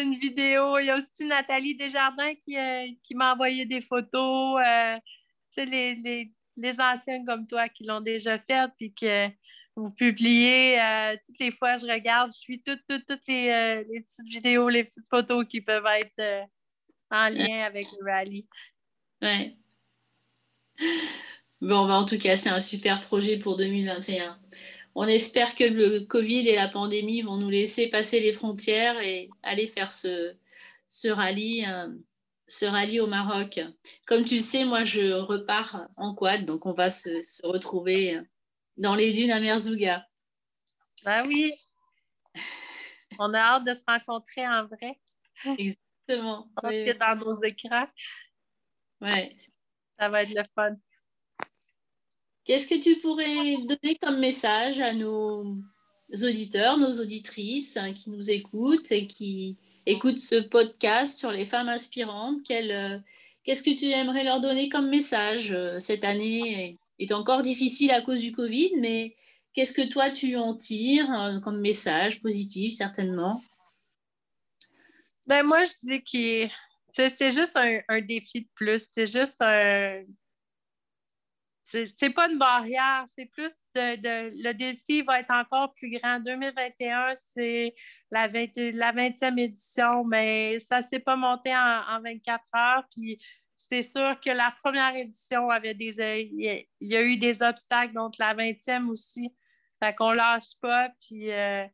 une 0.00 0.14
vidéo. 0.18 0.78
Il 0.78 0.86
y 0.86 0.90
a 0.90 0.96
aussi 0.96 1.24
Nathalie 1.24 1.74
Desjardins 1.74 2.34
qui, 2.36 2.56
euh, 2.56 2.86
qui 3.02 3.14
m'a 3.14 3.32
envoyé 3.32 3.64
des 3.64 3.80
photos. 3.80 4.60
euh, 4.64 4.96
tu 4.96 5.54
sais, 5.54 5.64
les, 5.64 5.94
les, 5.96 6.30
les 6.56 6.80
anciennes 6.80 7.24
comme 7.24 7.46
toi 7.46 7.68
qui 7.68 7.84
l'ont 7.84 8.00
déjà 8.00 8.38
fait, 8.38 8.68
puis 8.78 8.92
que 8.94 9.28
vous 9.74 9.90
publiez. 9.90 10.80
euh, 10.80 11.16
toutes 11.24 11.38
les 11.40 11.50
fois, 11.50 11.78
je 11.78 11.86
regarde, 11.86 12.30
je 12.32 12.38
suis 12.38 12.62
toutes, 12.62 12.82
toutes, 12.88 13.06
toutes 13.06 13.26
les, 13.26 13.82
les 13.90 14.00
petites 14.02 14.28
vidéos, 14.28 14.68
les 14.68 14.84
petites 14.84 15.08
photos 15.08 15.44
qui 15.48 15.62
peuvent 15.62 15.86
être 15.86 16.46
en 17.12 17.28
lien 17.28 17.62
avec 17.64 17.86
le 18.00 18.10
rallye. 18.10 18.46
Ouais. 19.20 19.56
Bon, 21.60 21.86
bah, 21.86 21.94
en 21.94 22.06
tout 22.06 22.18
cas, 22.18 22.36
c'est 22.36 22.50
un 22.50 22.60
super 22.60 23.00
projet 23.00 23.38
pour 23.38 23.56
2021. 23.56 24.38
On 24.94 25.06
espère 25.06 25.54
que 25.54 25.64
le 25.64 26.00
Covid 26.00 26.48
et 26.48 26.56
la 26.56 26.68
pandémie 26.68 27.22
vont 27.22 27.36
nous 27.36 27.50
laisser 27.50 27.88
passer 27.88 28.20
les 28.20 28.32
frontières 28.32 29.00
et 29.00 29.30
aller 29.42 29.66
faire 29.66 29.92
ce, 29.92 30.34
ce 30.88 31.08
rallye, 31.08 31.64
euh, 31.66 31.88
ce 32.48 32.66
rallye 32.66 33.00
au 33.00 33.06
Maroc. 33.06 33.60
Comme 34.06 34.24
tu 34.24 34.36
le 34.36 34.40
sais, 34.40 34.64
moi, 34.64 34.84
je 34.84 35.12
repars 35.12 35.88
en 35.96 36.14
quad, 36.14 36.44
donc 36.44 36.66
on 36.66 36.72
va 36.72 36.90
se, 36.90 37.22
se 37.24 37.46
retrouver 37.46 38.20
dans 38.76 38.94
les 38.94 39.12
dunes 39.12 39.30
à 39.30 39.40
Merzouga. 39.40 40.06
Ben 41.04 41.26
oui. 41.26 41.44
On 43.18 43.34
a 43.34 43.38
hâte 43.38 43.64
de 43.64 43.74
se 43.74 43.82
rencontrer 43.86 44.46
en 44.48 44.66
vrai. 44.66 44.98
Exactement. 45.58 45.81
Pense 46.16 46.46
Oui, 46.64 46.84
que 46.84 46.98
dans 46.98 47.16
nos 47.18 47.42
écrans, 47.42 47.86
ouais. 49.00 49.36
ça 49.98 50.08
va 50.08 50.22
être 50.22 50.34
le 50.34 50.42
fun. 50.54 50.76
Qu'est-ce 52.44 52.66
que 52.66 52.82
tu 52.82 52.96
pourrais 52.96 53.56
donner 53.68 53.96
comme 54.00 54.18
message 54.18 54.80
à 54.80 54.92
nos 54.92 55.56
auditeurs, 56.12 56.76
nos 56.76 57.00
auditrices 57.00 57.76
hein, 57.76 57.92
qui 57.92 58.10
nous 58.10 58.30
écoutent 58.30 58.90
et 58.90 59.06
qui 59.06 59.58
écoutent 59.86 60.18
ce 60.18 60.40
podcast 60.40 61.18
sur 61.18 61.30
les 61.30 61.46
femmes 61.46 61.68
inspirantes? 61.68 62.38
Euh, 62.50 62.98
Qu'est-ce 63.44 63.62
que 63.62 63.76
tu 63.76 63.86
aimerais 63.86 64.24
leur 64.24 64.40
donner 64.40 64.68
comme 64.68 64.88
message 64.88 65.52
euh, 65.52 65.78
Cette 65.80 66.04
année? 66.04 66.78
Est, 66.98 67.12
encore 67.12 67.42
difficile 67.42 67.90
à 67.90 68.00
cause 68.00 68.20
du 68.20 68.30
Covid, 68.30 68.74
mais 68.78 69.16
qu'est-ce 69.54 69.72
que 69.72 69.82
toi 69.82 70.10
tu 70.10 70.36
en 70.36 70.54
tires 70.54 71.12
euh, 71.12 71.40
comme 71.40 71.60
message 71.60 72.22
positif, 72.22 72.74
certainement? 72.74 73.40
Ben 75.26 75.42
moi, 75.44 75.64
je 75.64 75.72
dis 75.82 76.02
que 76.04 76.52
c'est 76.90 77.30
juste 77.30 77.56
un, 77.56 77.80
un 77.88 78.00
défi 78.00 78.42
de 78.42 78.48
plus. 78.54 78.88
C'est 78.90 79.06
juste 79.06 79.40
un. 79.40 80.04
C'est 81.64 82.10
pas 82.10 82.28
une 82.30 82.38
barrière, 82.38 83.04
c'est 83.06 83.24
plus 83.26 83.52
de, 83.74 83.96
de- 83.96 84.42
le 84.42 84.52
défi 84.52 85.00
va 85.02 85.20
être 85.20 85.30
encore 85.30 85.72
plus 85.74 85.90
grand. 85.98 86.20
2021, 86.20 87.12
c'est 87.14 87.74
la, 88.10 88.28
20 88.28 88.72
la 88.74 88.92
20e 88.92 89.38
édition, 89.38 90.04
mais 90.04 90.58
ça 90.60 90.82
s'est 90.82 90.98
pas 90.98 91.16
monté 91.16 91.54
en, 91.56 91.80
en 91.88 92.00
24 92.02 92.44
heures. 92.54 92.84
Puis 92.94 93.18
c'est 93.56 93.80
sûr 93.80 94.20
que 94.20 94.28
la 94.30 94.54
première 94.62 94.94
édition 94.96 95.48
avait 95.48 95.72
des. 95.74 95.94
Il 95.98 96.42
y 96.42 96.48
a, 96.50 96.56
il 96.56 96.88
y 96.88 96.96
a 96.96 97.02
eu 97.02 97.16
des 97.16 97.42
obstacles, 97.42 97.94
donc 97.94 98.18
la 98.18 98.34
20e 98.34 98.88
aussi. 98.90 99.32
Fait 99.82 99.94
qu'on 99.94 100.10
lâche 100.12 100.58
pas. 100.60 100.90
Puis 101.00 101.30
euh, 101.32 101.66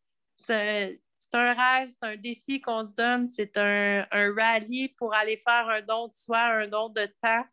c'est 1.18 1.34
un 1.34 1.52
rêve, 1.52 1.90
c'est 1.90 2.08
un 2.08 2.16
défi 2.16 2.60
qu'on 2.60 2.84
se 2.84 2.94
donne, 2.94 3.26
c'est 3.26 3.56
un, 3.56 4.06
un 4.10 4.34
rallye 4.34 4.88
pour 4.96 5.14
aller 5.14 5.36
faire 5.36 5.68
un 5.68 5.82
don 5.82 6.08
de 6.08 6.14
soi, 6.14 6.38
un 6.40 6.68
don 6.68 6.88
de 6.90 7.06
temps. 7.22 7.44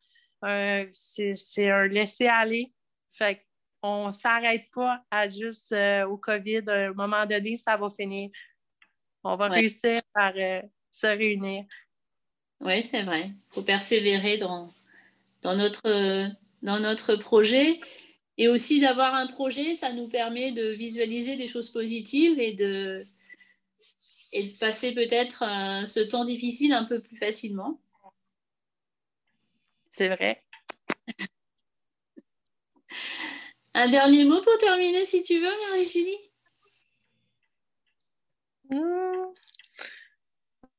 Euh, 0.46 0.86
c'est 0.92 1.70
un 1.72 1.88
laisser-aller. 1.88 2.72
Fait 3.10 3.42
qu'on 3.82 4.08
ne 4.08 4.12
s'arrête 4.12 4.66
pas 4.74 5.04
à 5.10 5.28
juste 5.30 5.72
euh, 5.72 6.06
au 6.06 6.18
COVID. 6.18 6.64
À 6.68 6.88
un 6.90 6.94
moment 6.94 7.26
donné, 7.26 7.56
ça 7.56 7.78
va 7.78 7.90
finir. 7.90 8.30
On 9.24 9.36
va 9.36 9.50
Ouais. 9.50 9.56
réussir 9.62 10.02
par 10.14 10.34
euh, 10.38 10.62
se 10.92 11.08
réunir. 11.08 11.66
Oui, 12.62 12.84
c'est 12.84 13.04
vrai. 13.04 13.30
Il 13.30 13.54
faut 13.54 13.64
persévérer 13.64 14.38
dans, 14.38 14.70
dans, 15.42 15.56
notre, 15.56 16.30
dans 16.62 16.80
notre 16.80 17.16
projet. 17.16 17.80
Et 18.38 18.48
aussi 18.50 18.80
d'avoir 18.82 19.16
un 19.16 19.28
projet, 19.28 19.76
ça 19.76 19.94
nous 19.94 20.10
permet 20.10 20.52
de 20.52 20.68
visualiser 20.74 21.38
des 21.38 21.48
choses 21.48 21.72
positives 21.72 22.38
et 22.40 22.54
de, 22.54 23.02
et 24.32 24.44
de 24.44 24.58
passer 24.58 24.94
peut-être 24.94 25.44
euh, 25.44 25.86
ce 25.86 26.00
temps 26.00 26.26
difficile 26.26 26.74
un 26.74 26.86
peu 26.86 27.00
plus 27.00 27.18
facilement. 27.18 27.80
C'est 29.98 30.10
vrai. 30.10 30.40
Un 33.74 33.90
dernier 33.90 34.24
mot 34.24 34.42
pour 34.42 34.58
terminer, 34.58 35.06
si 35.06 35.22
tu 35.22 35.40
veux, 35.40 35.52
Marie-Julie? 35.70 36.32
Hmm. 38.70 39.34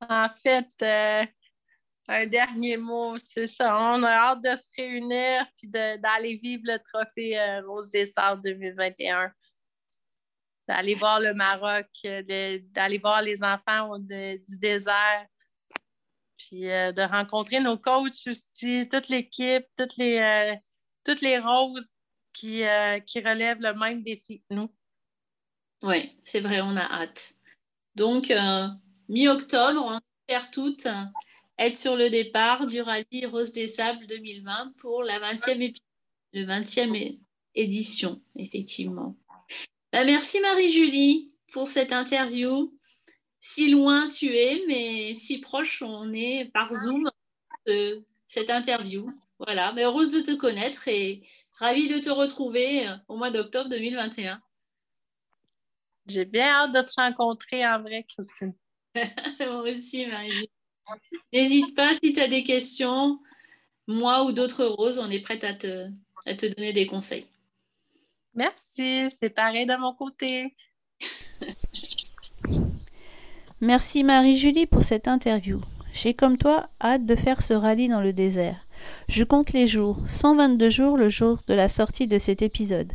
En 0.01 0.29
fait, 0.31 0.71
euh, 0.83 1.25
un 2.09 2.27
dernier 2.27 2.77
mot, 2.77 3.17
c'est 3.19 3.47
ça. 3.49 3.93
On 3.93 4.03
a 4.03 4.11
hâte 4.11 4.43
de 4.43 4.55
se 4.55 4.69
réunir 4.77 5.47
et 5.63 5.99
d'aller 5.99 6.37
vivre 6.37 6.63
le 6.67 6.79
trophée 6.79 7.39
euh, 7.39 7.61
Rose 7.67 7.91
des 7.91 8.05
Stars 8.05 8.39
2021. 8.39 9.33
D'aller 10.69 10.95
voir 10.95 11.21
le 11.21 11.33
Maroc, 11.33 11.87
euh, 12.05 12.59
d'aller 12.73 12.99
voir 12.99 13.23
les 13.23 13.43
enfants 13.43 13.99
du 13.99 14.59
désert, 14.59 15.27
puis 16.37 16.69
euh, 16.71 16.93
de 16.93 17.03
rencontrer 17.03 17.61
nos 17.61 17.79
coachs 17.79 18.27
aussi, 18.27 18.89
toute 18.91 19.09
l'équipe, 19.09 19.65
toutes 19.77 19.97
les, 19.97 20.19
euh, 20.19 21.41
roses 21.41 21.87
qui, 22.33 22.63
qui 23.07 23.21
relèvent 23.21 23.61
le 23.61 23.75
même 23.75 24.03
défi 24.03 24.41
que 24.41 24.55
nous. 24.57 24.75
Oui, 25.83 26.19
c'est 26.23 26.41
vrai, 26.41 26.61
on 26.61 26.77
a 26.77 26.83
hâte. 26.85 27.35
Donc, 27.95 28.33
mi-octobre, 29.09 29.83
on 29.83 30.01
espère 30.29 30.51
toutes 30.51 30.89
être 31.59 31.77
sur 31.77 31.97
le 31.97 32.11
départ 32.11 32.67
du 32.67 32.81
rallye 32.83 33.25
Rose 33.27 33.53
des 33.53 33.67
Sables 33.69 34.07
2020 34.07 34.75
pour 34.79 35.03
la 35.03 35.19
20e, 35.19 35.61
épi- 35.63 35.83
le 36.33 36.45
20e 36.45 36.95
é- 36.95 37.19
édition, 37.55 38.21
effectivement. 38.35 39.17
Bah, 39.97 40.05
merci 40.05 40.41
Marie-Julie 40.41 41.27
pour 41.55 41.71
cette 41.71 41.91
interview. 41.91 42.71
Si 43.41 43.71
loin 43.71 44.11
tu 44.11 44.27
es, 44.37 44.63
mais 44.69 45.15
si 45.15 45.41
proche 45.41 45.81
on 45.81 46.13
est 46.13 46.51
par 46.53 46.71
Zoom 46.71 47.11
de 47.67 48.05
cette 48.29 48.51
interview. 48.51 49.11
Voilà, 49.39 49.73
mais 49.73 49.85
heureuse 49.85 50.11
de 50.11 50.21
te 50.21 50.37
connaître 50.37 50.87
et 50.89 51.23
ravie 51.59 51.89
de 51.89 51.99
te 51.99 52.11
retrouver 52.11 52.87
euh, 52.87 52.95
au 53.09 53.17
mois 53.17 53.31
d'octobre 53.31 53.71
2021. 53.71 54.39
J'ai 56.09 56.27
bien 56.27 56.45
hâte 56.45 56.75
de 56.75 56.83
te 56.83 56.93
rencontrer 56.95 57.67
en 57.67 57.81
vrai, 57.81 58.05
Christine. 58.05 58.53
Moi 59.41 59.63
aussi, 59.63 60.05
Marie. 60.05 60.51
N'hésite 61.33 61.75
pas 61.75 61.95
si 61.95 62.13
tu 62.13 62.21
as 62.21 62.29
des 62.29 62.43
questions. 62.43 63.19
Moi 63.87 64.25
ou 64.25 64.33
d'autres 64.33 64.67
roses, 64.67 64.99
on 64.99 65.11
est 65.11 65.21
prête 65.21 65.43
à 65.43 65.55
te, 65.55 65.89
à 66.27 66.35
te 66.35 66.45
donner 66.55 66.75
des 66.75 66.85
conseils. 66.85 67.27
Merci, 68.37 69.09
c'est 69.09 69.31
pareil 69.31 69.65
de 69.65 69.77
mon 69.81 69.95
côté. 69.95 70.55
Merci 73.63 74.05
Marie-Julie 74.05 74.67
pour 74.67 74.85
cette 74.85 75.09
interview. 75.09 75.63
J'ai 75.95 76.13
comme 76.13 76.37
toi 76.37 76.69
hâte 76.83 77.07
de 77.07 77.17
faire 77.17 77.43
ce 77.43 77.55
rallye 77.55 77.89
dans 77.89 78.03
le 78.03 78.13
désert. 78.13 78.67
Je 79.09 79.25
compte 79.25 79.55
les 79.55 79.67
jours, 79.67 79.97
122 80.07 80.69
jours 80.69 80.99
le 80.99 81.09
jour 81.09 81.39
de 81.49 81.55
la 81.55 81.71
sortie 81.71 82.07
de 82.07 82.19
cet 82.19 82.43
épisode. 82.43 82.93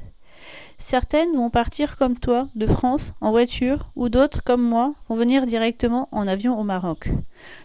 Certaines 0.78 1.36
vont 1.36 1.50
partir 1.50 1.98
comme 1.98 2.20
toi 2.20 2.48
de 2.54 2.68
France 2.68 3.14
en 3.20 3.32
voiture 3.32 3.90
ou 3.96 4.10
d'autres 4.10 4.44
comme 4.44 4.62
moi 4.62 4.94
vont 5.10 5.16
venir 5.16 5.48
directement 5.48 6.08
en 6.12 6.28
avion 6.28 6.60
au 6.60 6.64
Maroc. 6.64 7.10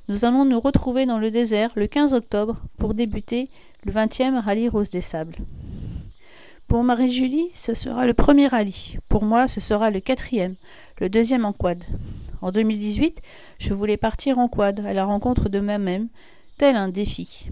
Nous 0.08 0.24
allons 0.24 0.46
nous 0.46 0.60
retrouver 0.60 1.04
dans 1.04 1.18
le 1.18 1.30
désert 1.30 1.72
le 1.74 1.86
15 1.86 2.14
octobre 2.14 2.62
pour 2.78 2.94
débuter 2.94 3.50
le 3.84 3.92
20e 3.92 4.40
rallye 4.40 4.70
Rose 4.70 4.88
des 4.88 5.02
Sables. 5.02 5.36
Pour 6.68 6.82
Marie-Julie, 6.82 7.50
ce 7.54 7.74
sera 7.74 8.06
le 8.06 8.14
premier 8.14 8.48
rallye. 8.48 8.98
Pour 9.08 9.24
moi, 9.24 9.46
ce 9.46 9.60
sera 9.60 9.90
le 9.90 10.00
quatrième, 10.00 10.56
le 10.98 11.08
deuxième 11.08 11.44
en 11.44 11.52
quad. 11.52 11.82
En 12.42 12.50
2018, 12.50 13.22
je 13.58 13.72
voulais 13.72 13.96
partir 13.96 14.38
en 14.38 14.48
quad 14.48 14.80
à 14.84 14.92
la 14.92 15.04
rencontre 15.04 15.48
de 15.48 15.60
moi-même, 15.60 16.08
tel 16.58 16.74
un 16.74 16.88
défi. 16.88 17.48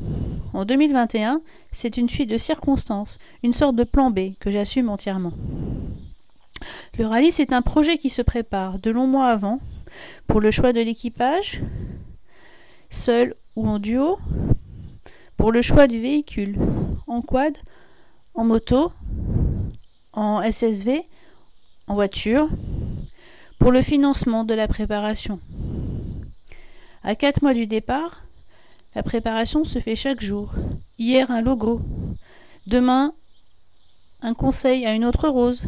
En 0.52 0.64
2021, 0.64 1.42
c'est 1.70 1.96
une 1.96 2.08
suite 2.08 2.28
de 2.28 2.38
circonstances, 2.38 3.18
une 3.44 3.52
sorte 3.52 3.76
de 3.76 3.84
plan 3.84 4.10
B 4.10 4.34
que 4.40 4.50
j'assume 4.50 4.88
entièrement. 4.88 5.32
Le 6.98 7.06
rallye, 7.06 7.30
c'est 7.30 7.52
un 7.52 7.62
projet 7.62 7.98
qui 7.98 8.10
se 8.10 8.22
prépare 8.22 8.80
de 8.80 8.90
longs 8.90 9.06
mois 9.06 9.28
avant 9.28 9.60
pour 10.26 10.40
le 10.40 10.50
choix 10.50 10.72
de 10.72 10.80
l'équipage, 10.80 11.60
seul 12.90 13.34
ou 13.54 13.68
en 13.68 13.78
duo, 13.78 14.18
pour 15.36 15.52
le 15.52 15.62
choix 15.62 15.86
du 15.86 16.00
véhicule, 16.00 16.58
en 17.06 17.22
quad, 17.22 17.56
en 18.34 18.44
moto, 18.44 18.92
en 20.12 20.42
SSV, 20.42 21.02
en 21.86 21.94
voiture, 21.94 22.48
pour 23.58 23.70
le 23.70 23.82
financement 23.82 24.44
de 24.44 24.54
la 24.54 24.68
préparation. 24.68 25.40
À 27.02 27.14
quatre 27.14 27.42
mois 27.42 27.54
du 27.54 27.66
départ, 27.66 28.22
la 28.94 29.02
préparation 29.02 29.64
se 29.64 29.78
fait 29.78 29.96
chaque 29.96 30.20
jour. 30.20 30.52
Hier 30.98 31.30
un 31.30 31.42
logo, 31.42 31.80
demain 32.66 33.12
un 34.22 34.34
conseil 34.34 34.86
à 34.86 34.94
une 34.94 35.04
autre 35.04 35.28
rose, 35.28 35.62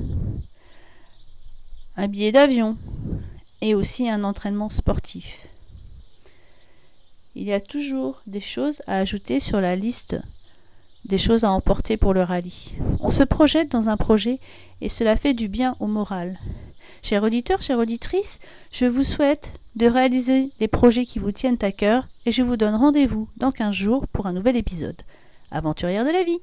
un 1.97 2.09
billet 2.09 2.33
d'avion 2.33 2.79
et 3.61 3.75
aussi 3.75 4.09
un 4.09 4.25
entraînement 4.25 4.71
sportif. 4.71 5.47
Il 7.35 7.43
y 7.43 7.53
a 7.53 7.61
toujours 7.61 8.23
des 8.27 8.41
choses 8.41 8.81
à 8.87 8.97
ajouter 8.97 9.41
sur 9.41 9.61
la 9.61 9.77
liste 9.77 10.17
des 11.07 11.19
choses 11.19 11.45
à 11.45 11.51
emporter 11.51 11.97
pour 11.97 12.15
le 12.15 12.23
rallye. 12.23 12.73
On 13.01 13.11
se 13.11 13.23
projette 13.23 13.71
dans 13.71 13.89
un 13.89 13.97
projet 13.97 14.39
et 14.81 14.89
cela 14.89 15.17
fait 15.17 15.35
du 15.35 15.49
bien 15.49 15.77
au 15.81 15.87
moral. 15.87 16.39
Chers 17.03 17.23
auditeurs, 17.23 17.63
chères 17.63 17.79
auditrices, 17.79 18.41
je 18.73 18.87
vous 18.87 19.05
souhaite 19.05 19.53
de 19.77 19.87
réaliser 19.87 20.51
des 20.59 20.69
projets 20.69 21.05
qui 21.05 21.19
vous 21.19 21.33
tiennent 21.33 21.59
à 21.63 21.71
cœur 21.71 22.07
et 22.25 22.33
je 22.33 22.43
vous 22.43 22.57
donne 22.57 22.75
rendez-vous 22.75 23.29
dans 23.37 23.53
15 23.53 23.75
jours 23.75 24.07
pour 24.09 24.27
un 24.27 24.33
nouvel 24.33 24.57
épisode. 24.57 25.01
Aventurière 25.51 26.05
de 26.05 26.11
la 26.11 26.25
vie 26.25 26.41